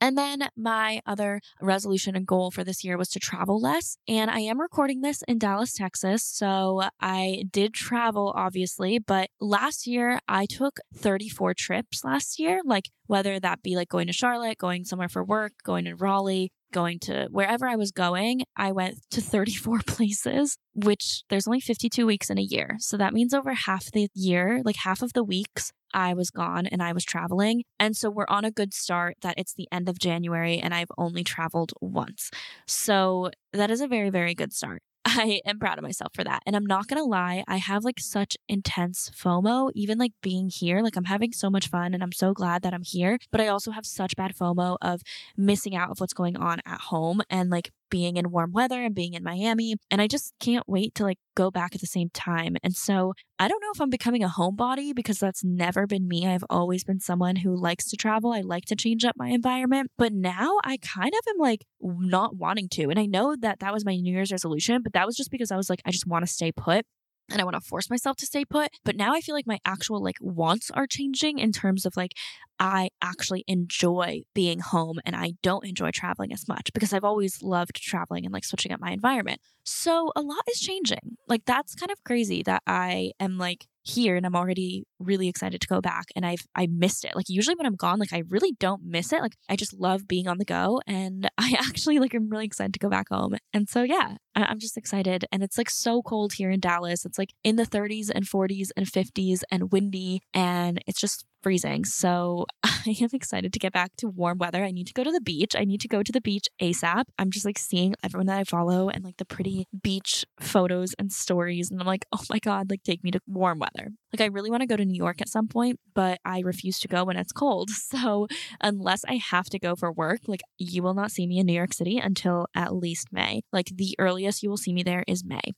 And 0.02 0.18
then 0.18 0.48
my 0.56 1.00
other 1.06 1.40
resolution 1.60 2.16
and 2.16 2.26
goal 2.26 2.50
for 2.50 2.64
this 2.64 2.82
year 2.82 2.98
was 2.98 3.08
to 3.10 3.20
travel 3.20 3.60
less. 3.60 3.96
And 4.08 4.32
I 4.32 4.40
am 4.40 4.60
recording 4.60 5.00
this 5.00 5.22
in 5.28 5.38
Dallas, 5.38 5.74
Texas. 5.74 6.24
So 6.24 6.82
I 7.00 7.44
did 7.48 7.72
travel, 7.72 8.32
obviously, 8.34 8.98
but 8.98 9.30
last 9.40 9.86
year 9.86 10.18
I 10.26 10.46
took 10.46 10.80
34 10.96 11.54
trips 11.54 12.04
last 12.04 12.40
year, 12.40 12.62
like 12.64 12.90
whether 13.06 13.38
that 13.38 13.62
be 13.62 13.76
like 13.76 13.90
going 13.90 14.08
to 14.08 14.12
Charlotte, 14.12 14.58
going 14.58 14.84
somewhere 14.84 15.08
for 15.08 15.22
work, 15.22 15.52
going 15.62 15.84
to 15.84 15.94
Raleigh, 15.94 16.50
going 16.72 16.98
to 17.00 17.28
wherever 17.30 17.68
I 17.68 17.76
was 17.76 17.92
going, 17.92 18.42
I 18.56 18.72
went 18.72 18.98
to 19.10 19.20
34 19.20 19.80
places, 19.86 20.56
which 20.74 21.22
there's 21.28 21.46
only 21.46 21.60
52 21.60 22.06
weeks 22.06 22.30
in 22.30 22.38
a 22.38 22.42
year. 22.42 22.76
So 22.78 22.96
that 22.96 23.12
means 23.12 23.32
over 23.32 23.54
half 23.54 23.90
the 23.92 24.08
year, 24.14 24.62
like 24.64 24.76
half 24.76 25.02
of 25.02 25.12
the 25.12 25.24
weeks, 25.24 25.72
I 25.94 26.14
was 26.14 26.30
gone 26.30 26.66
and 26.66 26.82
I 26.82 26.92
was 26.92 27.04
traveling. 27.04 27.64
And 27.78 27.96
so 27.96 28.10
we're 28.10 28.26
on 28.28 28.44
a 28.44 28.50
good 28.50 28.72
start 28.74 29.16
that 29.22 29.34
it's 29.36 29.54
the 29.54 29.68
end 29.70 29.88
of 29.88 29.98
January 29.98 30.58
and 30.58 30.74
I've 30.74 30.90
only 30.98 31.22
traveled 31.22 31.72
once. 31.80 32.30
So 32.66 33.30
that 33.52 33.70
is 33.70 33.80
a 33.80 33.88
very, 33.88 34.10
very 34.10 34.34
good 34.34 34.52
start. 34.52 34.82
I 35.04 35.40
am 35.44 35.58
proud 35.58 35.78
of 35.78 35.82
myself 35.82 36.12
for 36.14 36.24
that. 36.24 36.42
And 36.46 36.54
I'm 36.54 36.66
not 36.66 36.86
going 36.86 37.02
to 37.02 37.08
lie, 37.08 37.44
I 37.48 37.56
have 37.56 37.84
like 37.84 37.98
such 37.98 38.36
intense 38.48 39.10
FOMO, 39.10 39.72
even 39.74 39.98
like 39.98 40.12
being 40.22 40.48
here. 40.48 40.80
Like 40.80 40.96
I'm 40.96 41.04
having 41.04 41.32
so 41.32 41.50
much 41.50 41.68
fun 41.68 41.92
and 41.94 42.02
I'm 42.02 42.12
so 42.12 42.32
glad 42.32 42.62
that 42.62 42.72
I'm 42.72 42.82
here. 42.82 43.18
But 43.30 43.40
I 43.40 43.48
also 43.48 43.72
have 43.72 43.84
such 43.84 44.16
bad 44.16 44.34
FOMO 44.36 44.76
of 44.80 45.02
missing 45.36 45.74
out 45.74 45.90
of 45.90 46.00
what's 46.00 46.12
going 46.14 46.36
on 46.36 46.60
at 46.64 46.80
home 46.80 47.22
and 47.28 47.50
like 47.50 47.70
being 47.92 48.16
in 48.16 48.30
warm 48.30 48.52
weather 48.52 48.82
and 48.82 48.94
being 48.94 49.12
in 49.12 49.22
Miami. 49.22 49.76
And 49.90 50.00
I 50.00 50.06
just 50.06 50.32
can't 50.40 50.64
wait 50.66 50.94
to 50.94 51.02
like 51.02 51.18
go 51.36 51.50
back 51.50 51.74
at 51.74 51.82
the 51.82 51.86
same 51.86 52.08
time. 52.14 52.56
And 52.62 52.74
so 52.74 53.12
I 53.38 53.48
don't 53.48 53.60
know 53.60 53.70
if 53.74 53.82
I'm 53.82 53.90
becoming 53.90 54.24
a 54.24 54.28
homebody 54.28 54.94
because 54.94 55.18
that's 55.18 55.44
never 55.44 55.86
been 55.86 56.08
me. 56.08 56.26
I've 56.26 56.44
always 56.48 56.84
been 56.84 57.00
someone 57.00 57.36
who 57.36 57.54
likes 57.54 57.90
to 57.90 57.96
travel. 57.96 58.32
I 58.32 58.40
like 58.40 58.64
to 58.66 58.76
change 58.76 59.04
up 59.04 59.14
my 59.18 59.28
environment. 59.28 59.90
But 59.98 60.14
now 60.14 60.58
I 60.64 60.78
kind 60.78 61.12
of 61.12 61.20
am 61.34 61.38
like 61.38 61.66
not 61.80 62.34
wanting 62.34 62.70
to. 62.70 62.88
And 62.88 62.98
I 62.98 63.04
know 63.04 63.36
that 63.38 63.60
that 63.60 63.74
was 63.74 63.84
my 63.84 63.94
New 63.94 64.14
Year's 64.14 64.32
resolution, 64.32 64.80
but 64.82 64.94
that 64.94 65.06
was 65.06 65.14
just 65.14 65.30
because 65.30 65.50
I 65.50 65.56
was 65.56 65.68
like, 65.68 65.82
I 65.84 65.90
just 65.90 66.06
want 66.06 66.26
to 66.26 66.32
stay 66.32 66.50
put 66.50 66.86
and 67.30 67.40
I 67.40 67.44
want 67.44 67.54
to 67.54 67.60
force 67.60 67.88
myself 67.90 68.16
to 68.18 68.26
stay 68.26 68.44
put. 68.44 68.70
But 68.84 68.96
now 68.96 69.14
I 69.14 69.20
feel 69.20 69.34
like 69.34 69.46
my 69.46 69.58
actual 69.64 70.02
like 70.02 70.16
wants 70.20 70.70
are 70.70 70.86
changing 70.86 71.38
in 71.38 71.52
terms 71.52 71.86
of 71.86 71.96
like 71.96 72.12
I 72.58 72.90
actually 73.00 73.44
enjoy 73.46 74.22
being 74.34 74.60
home 74.60 75.00
and 75.04 75.16
I 75.16 75.32
don't 75.42 75.66
enjoy 75.66 75.90
traveling 75.90 76.32
as 76.32 76.46
much 76.46 76.70
because 76.72 76.92
I've 76.92 77.04
always 77.04 77.42
loved 77.42 77.76
traveling 77.76 78.24
and 78.24 78.32
like 78.32 78.44
switching 78.44 78.72
up 78.72 78.80
my 78.80 78.92
environment. 78.92 79.40
So 79.64 80.12
a 80.14 80.20
lot 80.20 80.42
is 80.48 80.60
changing. 80.60 81.16
Like 81.28 81.44
that's 81.44 81.74
kind 81.74 81.90
of 81.90 82.02
crazy 82.04 82.42
that 82.44 82.62
I 82.66 83.12
am 83.18 83.38
like 83.38 83.66
here 83.82 84.16
and 84.16 84.24
I'm 84.24 84.36
already 84.36 84.84
really 84.98 85.28
excited 85.28 85.60
to 85.60 85.66
go 85.66 85.80
back 85.80 86.06
and 86.14 86.24
I've 86.24 86.46
I 86.54 86.66
missed 86.66 87.04
it. 87.04 87.16
Like 87.16 87.28
usually 87.28 87.56
when 87.56 87.66
I'm 87.66 87.74
gone, 87.74 87.98
like 87.98 88.12
I 88.12 88.22
really 88.28 88.52
don't 88.58 88.84
miss 88.84 89.12
it. 89.12 89.20
Like 89.20 89.36
I 89.48 89.56
just 89.56 89.74
love 89.74 90.06
being 90.06 90.28
on 90.28 90.38
the 90.38 90.44
go 90.44 90.80
and 90.86 91.28
I 91.38 91.56
actually 91.58 91.98
like 91.98 92.14
I'm 92.14 92.28
really 92.28 92.46
excited 92.46 92.72
to 92.74 92.78
go 92.78 92.88
back 92.88 93.08
home. 93.10 93.36
And 93.52 93.68
so 93.68 93.82
yeah, 93.82 94.16
I, 94.34 94.44
I'm 94.44 94.58
just 94.58 94.76
excited. 94.76 95.24
And 95.32 95.42
it's 95.42 95.58
like 95.58 95.70
so 95.70 96.02
cold 96.02 96.34
here 96.34 96.50
in 96.50 96.60
Dallas. 96.60 97.04
It's 97.04 97.18
like 97.18 97.32
in 97.42 97.56
the 97.56 97.66
30s 97.66 98.10
and 98.14 98.24
40s 98.24 98.68
and 98.76 98.86
50s 98.86 99.42
and 99.50 99.72
windy 99.72 100.22
and 100.32 100.82
it's 100.86 101.00
just 101.00 101.24
freezing. 101.42 101.84
So 101.84 102.46
I 102.62 102.96
am 103.00 103.08
excited 103.12 103.52
to 103.52 103.58
get 103.58 103.72
back 103.72 103.92
to 103.98 104.08
warm 104.08 104.38
weather. 104.38 104.64
I 104.64 104.70
need 104.70 104.86
to 104.88 104.92
go 104.92 105.04
to 105.04 105.10
the 105.10 105.20
beach. 105.20 105.54
I 105.56 105.64
need 105.64 105.80
to 105.82 105.88
go 105.88 106.02
to 106.02 106.12
the 106.12 106.20
beach 106.20 106.48
ASAP. 106.60 107.04
I'm 107.18 107.30
just 107.30 107.44
like 107.44 107.58
seeing 107.58 107.94
everyone 108.02 108.26
that 108.26 108.38
I 108.38 108.44
follow 108.44 108.88
and 108.88 109.04
like 109.04 109.16
the 109.16 109.24
pretty 109.24 109.66
beach 109.82 110.24
photos 110.40 110.94
and 110.98 111.12
stories. 111.12 111.70
And 111.70 111.80
I'm 111.80 111.86
like, 111.86 112.06
oh 112.12 112.22
my 112.30 112.38
God, 112.38 112.70
like 112.70 112.82
take 112.82 113.04
me 113.04 113.10
to 113.10 113.20
warm 113.26 113.58
weather. 113.58 113.90
Like 114.12 114.20
I 114.20 114.26
really 114.26 114.50
want 114.50 114.62
to 114.62 114.66
go 114.66 114.76
to 114.76 114.84
New 114.84 114.96
York 114.96 115.20
at 115.20 115.28
some 115.28 115.48
point, 115.48 115.80
but 115.94 116.18
I 116.24 116.40
refuse 116.40 116.78
to 116.80 116.88
go 116.88 117.04
when 117.04 117.16
it's 117.16 117.32
cold. 117.32 117.70
So 117.92 118.26
unless 118.60 119.04
I 119.04 119.16
have 119.16 119.50
to 119.50 119.58
go 119.58 119.76
for 119.76 119.92
work, 119.92 120.20
like 120.26 120.40
you 120.56 120.82
will 120.82 120.94
not 120.94 121.10
see 121.10 121.26
me 121.26 121.38
in 121.38 121.46
New 121.46 121.52
York 121.52 121.74
City 121.74 121.98
until 121.98 122.46
at 122.54 122.74
least 122.74 123.08
May. 123.12 123.42
Like 123.52 123.70
the 123.74 123.94
earliest 123.98 124.42
you 124.42 124.48
will 124.48 124.56
see 124.56 124.72
me 124.72 124.82
there 124.82 125.04
is 125.06 125.22
May. 125.24 125.52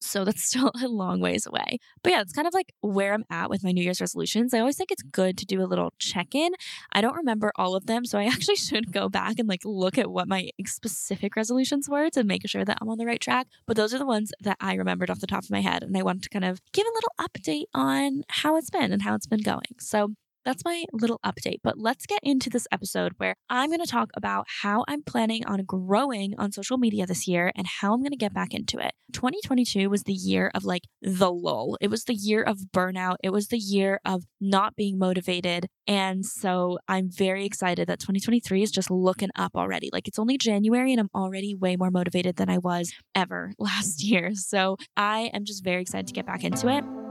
So 0.00 0.24
that's 0.24 0.44
still 0.48 0.70
a 0.82 0.88
long 0.88 1.20
ways 1.20 1.46
away. 1.46 1.78
But 2.02 2.10
yeah, 2.10 2.20
it's 2.20 2.32
kind 2.32 2.48
of 2.48 2.54
like 2.54 2.72
where 2.80 3.14
I'm 3.14 3.24
at 3.30 3.50
with 3.50 3.64
my 3.64 3.72
New 3.72 3.82
Year's 3.82 4.00
resolutions. 4.00 4.54
I 4.54 4.60
always 4.60 4.76
think 4.76 4.90
it's 4.90 5.02
good 5.02 5.36
to 5.38 5.46
do 5.46 5.62
a 5.62 5.66
little 5.66 5.92
check 5.98 6.34
in. 6.34 6.52
I 6.92 7.00
don't 7.00 7.16
remember 7.16 7.52
all 7.56 7.74
of 7.74 7.86
them. 7.86 8.04
So 8.04 8.18
I 8.18 8.24
actually 8.32 8.56
should 8.56 8.92
go 8.92 9.08
back 9.08 9.38
and 9.38 9.48
like 9.48 9.62
look 9.64 9.98
at 9.98 10.10
what 10.10 10.28
my 10.28 10.50
specific 10.66 11.36
resolutions 11.36 11.88
were 11.88 12.10
to 12.10 12.24
make 12.24 12.46
sure 12.48 12.64
that 12.64 12.78
I'm 12.80 12.88
on 12.88 12.98
the 12.98 13.06
right 13.06 13.20
track. 13.20 13.46
But 13.66 13.76
those 13.76 13.94
are 13.94 13.98
the 13.98 14.06
ones 14.06 14.32
that 14.40 14.56
I 14.60 14.74
remembered 14.74 15.10
off 15.10 15.20
the 15.20 15.26
top 15.26 15.44
of 15.44 15.50
my 15.50 15.60
head. 15.60 15.82
And 15.82 15.96
I 15.96 16.02
wanted 16.02 16.22
to 16.24 16.28
kind 16.30 16.44
of 16.44 16.60
give 16.72 16.86
a 16.86 16.94
little 16.94 17.12
update 17.20 17.66
on 17.74 18.22
how 18.28 18.56
it's 18.56 18.70
been 18.70 18.92
and 18.92 19.02
how 19.02 19.14
it's 19.14 19.26
been 19.26 19.42
going. 19.42 19.76
So 19.78 20.14
that's 20.44 20.64
my 20.64 20.84
little 20.92 21.20
update. 21.24 21.58
But 21.62 21.78
let's 21.78 22.06
get 22.06 22.20
into 22.22 22.50
this 22.50 22.66
episode 22.72 23.12
where 23.18 23.34
I'm 23.50 23.70
going 23.70 23.80
to 23.80 23.86
talk 23.86 24.10
about 24.16 24.46
how 24.62 24.84
I'm 24.88 25.02
planning 25.02 25.44
on 25.46 25.64
growing 25.64 26.34
on 26.38 26.52
social 26.52 26.78
media 26.78 27.06
this 27.06 27.28
year 27.28 27.52
and 27.56 27.66
how 27.66 27.92
I'm 27.92 28.00
going 28.00 28.10
to 28.12 28.16
get 28.16 28.34
back 28.34 28.54
into 28.54 28.78
it. 28.78 28.92
2022 29.12 29.88
was 29.88 30.04
the 30.04 30.12
year 30.12 30.50
of 30.54 30.64
like 30.64 30.82
the 31.02 31.30
lull. 31.30 31.76
It 31.80 31.88
was 31.90 32.04
the 32.04 32.14
year 32.14 32.42
of 32.42 32.58
burnout. 32.74 33.16
It 33.22 33.30
was 33.30 33.48
the 33.48 33.58
year 33.58 34.00
of 34.04 34.24
not 34.40 34.76
being 34.76 34.98
motivated. 34.98 35.66
And 35.86 36.24
so 36.24 36.78
I'm 36.88 37.10
very 37.10 37.44
excited 37.44 37.88
that 37.88 38.00
2023 38.00 38.62
is 38.62 38.70
just 38.70 38.90
looking 38.90 39.30
up 39.36 39.52
already. 39.54 39.88
Like 39.92 40.08
it's 40.08 40.18
only 40.18 40.38
January 40.38 40.92
and 40.92 41.00
I'm 41.00 41.10
already 41.14 41.54
way 41.54 41.76
more 41.76 41.90
motivated 41.90 42.36
than 42.36 42.50
I 42.50 42.58
was 42.58 42.92
ever 43.14 43.52
last 43.58 44.02
year. 44.02 44.34
So 44.34 44.76
I 44.96 45.30
am 45.32 45.44
just 45.44 45.64
very 45.64 45.82
excited 45.82 46.06
to 46.08 46.12
get 46.12 46.26
back 46.26 46.44
into 46.44 46.68
it. 46.68 47.07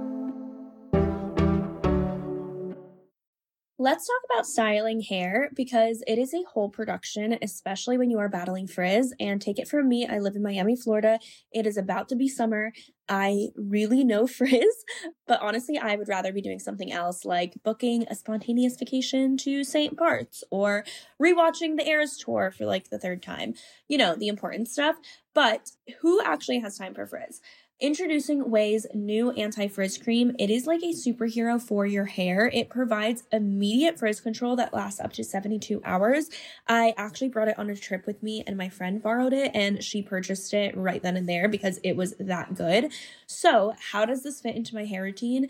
Let's 3.79 4.07
talk 4.07 4.21
about 4.25 4.47
styling 4.47 5.01
hair 5.01 5.51
because 5.55 6.03
it 6.07 6.17
is 6.17 6.33
a 6.33 6.41
whole 6.51 6.67
production, 6.67 7.37
especially 7.43 7.99
when 7.99 8.09
you 8.09 8.17
are 8.17 8.27
battling 8.27 8.65
frizz. 8.65 9.13
And 9.19 9.39
take 9.39 9.59
it 9.59 9.67
from 9.67 9.87
me, 9.87 10.07
I 10.07 10.17
live 10.17 10.35
in 10.35 10.41
Miami, 10.41 10.75
Florida. 10.75 11.19
It 11.51 11.67
is 11.67 11.77
about 11.77 12.09
to 12.09 12.15
be 12.15 12.27
summer. 12.27 12.73
I 13.09 13.49
really 13.55 14.03
know 14.03 14.27
frizz, 14.27 14.83
but 15.27 15.41
honestly, 15.41 15.77
I 15.77 15.95
would 15.95 16.07
rather 16.07 16.31
be 16.31 16.41
doing 16.41 16.59
something 16.59 16.91
else 16.91 17.25
like 17.25 17.55
booking 17.63 18.05
a 18.09 18.15
spontaneous 18.15 18.75
vacation 18.77 19.37
to 19.37 19.63
St. 19.63 19.95
Bart's 19.95 20.43
or 20.51 20.83
rewatching 21.21 21.77
the 21.77 21.87
Eras 21.87 22.17
tour 22.17 22.51
for 22.51 22.65
like 22.65 22.89
the 22.89 22.99
third 22.99 23.21
time. 23.21 23.53
You 23.87 23.97
know, 23.97 24.15
the 24.15 24.27
important 24.27 24.67
stuff. 24.67 24.97
But 25.33 25.71
who 26.01 26.21
actually 26.23 26.59
has 26.59 26.77
time 26.77 26.95
for 26.95 27.05
frizz? 27.05 27.41
Introducing 27.79 28.49
Ouai's 28.49 28.87
new 28.95 29.29
anti 29.33 29.67
frizz 29.67 29.99
cream. 29.99 30.35
It 30.39 30.49
is 30.49 30.65
like 30.65 30.81
a 30.81 30.93
superhero 30.93 31.61
for 31.61 31.85
your 31.85 32.05
hair. 32.05 32.49
It 32.51 32.71
provides 32.71 33.25
immediate 33.31 33.99
frizz 33.99 34.19
control 34.19 34.55
that 34.55 34.73
lasts 34.73 34.99
up 34.99 35.13
to 35.13 35.23
72 35.23 35.79
hours. 35.85 36.31
I 36.67 36.95
actually 36.97 37.29
brought 37.29 37.49
it 37.49 37.59
on 37.59 37.69
a 37.69 37.75
trip 37.75 38.07
with 38.07 38.23
me 38.23 38.43
and 38.47 38.57
my 38.57 38.67
friend 38.67 38.99
borrowed 38.99 39.31
it 39.31 39.51
and 39.53 39.83
she 39.83 40.01
purchased 40.01 40.55
it 40.55 40.75
right 40.75 41.03
then 41.03 41.15
and 41.17 41.29
there 41.29 41.47
because 41.47 41.79
it 41.83 41.95
was 41.95 42.15
that 42.19 42.55
good. 42.55 42.91
So, 43.25 43.73
how 43.91 44.05
does 44.05 44.23
this 44.23 44.41
fit 44.41 44.55
into 44.55 44.75
my 44.75 44.85
hair 44.85 45.03
routine? 45.03 45.49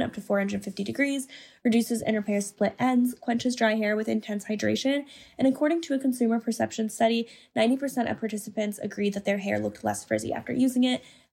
up 0.00 0.14
to 0.14 0.20
450 0.20 0.84
degrees, 0.84 1.28
reduces 1.64 2.00
and 2.00 2.16
repairs 2.16 2.46
split 2.46 2.74
ends, 2.78 3.14
quenches 3.20 3.56
dry 3.56 3.74
hair 3.74 3.96
with 3.96 4.08
intense 4.08 4.46
hydration, 4.46 5.04
and 5.36 5.48
according 5.48 5.82
to 5.82 5.94
a 5.94 5.98
consumer 5.98 6.40
perception 6.40 6.88
study, 6.88 7.28
90% 7.56 8.10
of 8.10 8.20
participants 8.20 8.78
agreed 8.78 9.12
that 9.14 9.24
their 9.24 9.38
hair 9.38 9.58
looked 9.58 9.84
less 9.84 10.04
frizzy 10.04 10.32
after 10.32 10.52
using 10.52 10.84
it. 10.84 11.04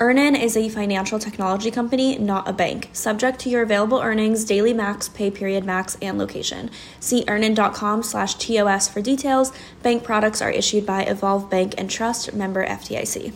Earnin 0.00 0.34
is 0.34 0.56
a 0.56 0.68
financial 0.68 1.20
technology 1.20 1.70
company, 1.70 2.18
not 2.18 2.48
a 2.48 2.52
bank, 2.52 2.90
subject 2.92 3.38
to 3.40 3.48
your 3.48 3.62
available 3.62 4.00
earnings, 4.00 4.44
daily 4.44 4.72
max, 4.72 5.08
pay 5.08 5.30
period 5.30 5.64
max, 5.64 5.96
and 6.02 6.18
location. 6.18 6.70
See 6.98 7.24
earnin.com 7.28 8.02
slash 8.02 8.34
TOS 8.34 8.88
for 8.88 9.00
details. 9.00 9.52
Bank 9.82 10.02
products 10.02 10.42
are 10.42 10.50
issued 10.50 10.84
by 10.84 11.04
Evolve 11.04 11.48
Bank 11.48 11.74
and 11.78 11.88
Trust, 11.88 12.34
member 12.34 12.66
FDIC. 12.66 13.32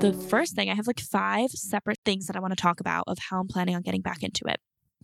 The 0.00 0.12
first 0.12 0.54
thing, 0.54 0.70
I 0.70 0.74
have 0.74 0.86
like 0.86 1.00
five 1.00 1.50
separate 1.50 1.98
things 2.04 2.26
that 2.26 2.36
I 2.36 2.40
want 2.40 2.52
to 2.52 2.60
talk 2.60 2.80
about 2.80 3.04
of 3.06 3.18
how 3.30 3.40
I'm 3.40 3.48
planning 3.48 3.74
on 3.74 3.82
getting 3.82 4.02
back 4.02 4.22
into 4.22 4.44
it. 4.46 4.58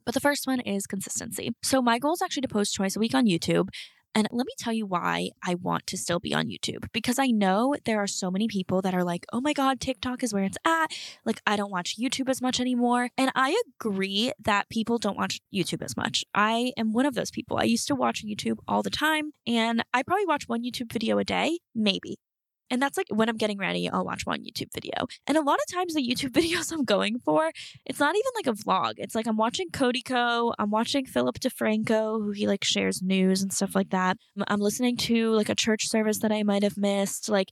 But 0.05 0.15
the 0.15 0.21
first 0.21 0.47
one 0.47 0.61
is 0.61 0.87
consistency. 0.87 1.53
So, 1.63 1.83
my 1.83 1.99
goal 1.99 2.15
is 2.15 2.23
actually 2.23 2.43
to 2.43 2.49
post 2.49 2.75
twice 2.75 2.97
a 2.97 3.01
week 3.01 3.15
on 3.15 3.27
YouTube. 3.27 3.69
And 4.15 4.27
let 4.33 4.47
me 4.47 4.53
tell 4.59 4.73
you 4.73 4.87
why 4.87 5.31
I 5.45 5.55
want 5.55 5.87
to 5.89 5.97
still 5.97 6.19
be 6.19 6.35
on 6.35 6.49
YouTube 6.49 6.87
because 6.93 7.19
I 7.19 7.29
know 7.29 7.77
there 7.85 8.03
are 8.03 8.07
so 8.07 8.31
many 8.31 8.49
people 8.49 8.83
that 8.83 8.95
are 8.95 9.05
like, 9.05 9.25
oh 9.33 9.41
my 9.41 9.53
God, 9.53 9.81
TikTok 9.81 10.23
is 10.23 10.35
where 10.35 10.45
it's 10.45 10.59
at. 10.67 10.93
Like, 11.25 11.41
I 11.47 11.57
don't 11.57 11.71
watch 11.71 11.97
YouTube 11.97 12.29
as 12.29 12.43
much 12.43 12.61
anymore. 12.61 13.11
And 13.17 13.31
I 13.35 13.61
agree 13.79 14.33
that 14.43 14.69
people 14.69 14.99
don't 14.99 15.17
watch 15.17 15.41
YouTube 15.55 15.83
as 15.83 15.97
much. 15.97 16.25
I 16.35 16.73
am 16.77 16.93
one 16.93 17.07
of 17.07 17.15
those 17.15 17.31
people. 17.31 17.59
I 17.59 17.65
used 17.65 17.87
to 17.89 17.95
watch 17.95 18.25
YouTube 18.25 18.59
all 18.67 18.83
the 18.83 18.91
time 18.91 19.33
and 19.47 19.85
I 19.95 20.03
probably 20.03 20.27
watch 20.27 20.49
one 20.49 20.65
YouTube 20.65 20.93
video 20.93 21.19
a 21.19 21.25
day, 21.25 21.59
maybe. 21.75 22.19
And 22.71 22.81
that's 22.81 22.97
like 22.97 23.09
when 23.11 23.29
I'm 23.29 23.37
getting 23.37 23.59
ready, 23.59 23.89
I'll 23.89 24.05
watch 24.05 24.27
one 24.27 24.45
YouTube 24.45 24.73
video. 24.73 25.07
And 25.27 25.37
a 25.37 25.43
lot 25.43 25.59
of 25.59 25.75
times 25.75 25.95
the 25.95 26.07
YouTube 26.07 26.31
videos 26.41 26.73
I'm 26.73 26.85
going 26.85 27.19
for, 27.19 27.51
it's 27.85 28.01
not 28.01 28.15
even 28.15 28.33
like 28.37 28.47
a 28.47 28.63
vlog. 28.63 28.95
It's 28.97 29.15
like 29.15 29.27
I'm 29.27 29.37
watching 29.37 29.71
Cody 29.71 30.03
Ko, 30.03 30.55
I'm 30.59 30.71
watching 30.71 31.05
Philip 31.07 31.39
DeFranco, 31.41 32.23
who 32.23 32.31
he 32.31 32.47
like 32.47 32.65
shares 32.65 33.03
news 33.03 33.43
and 33.43 33.53
stuff 33.53 33.75
like 33.75 33.91
that. 33.91 34.17
I'm 34.49 34.61
listening 34.61 34.97
to 34.99 35.31
like 35.33 35.49
a 35.49 35.55
church 35.55 35.89
service 35.89 36.19
that 36.21 36.33
I 36.33 36.43
might 36.43 36.63
have 36.63 36.77
missed. 36.77 37.29
Like 37.29 37.49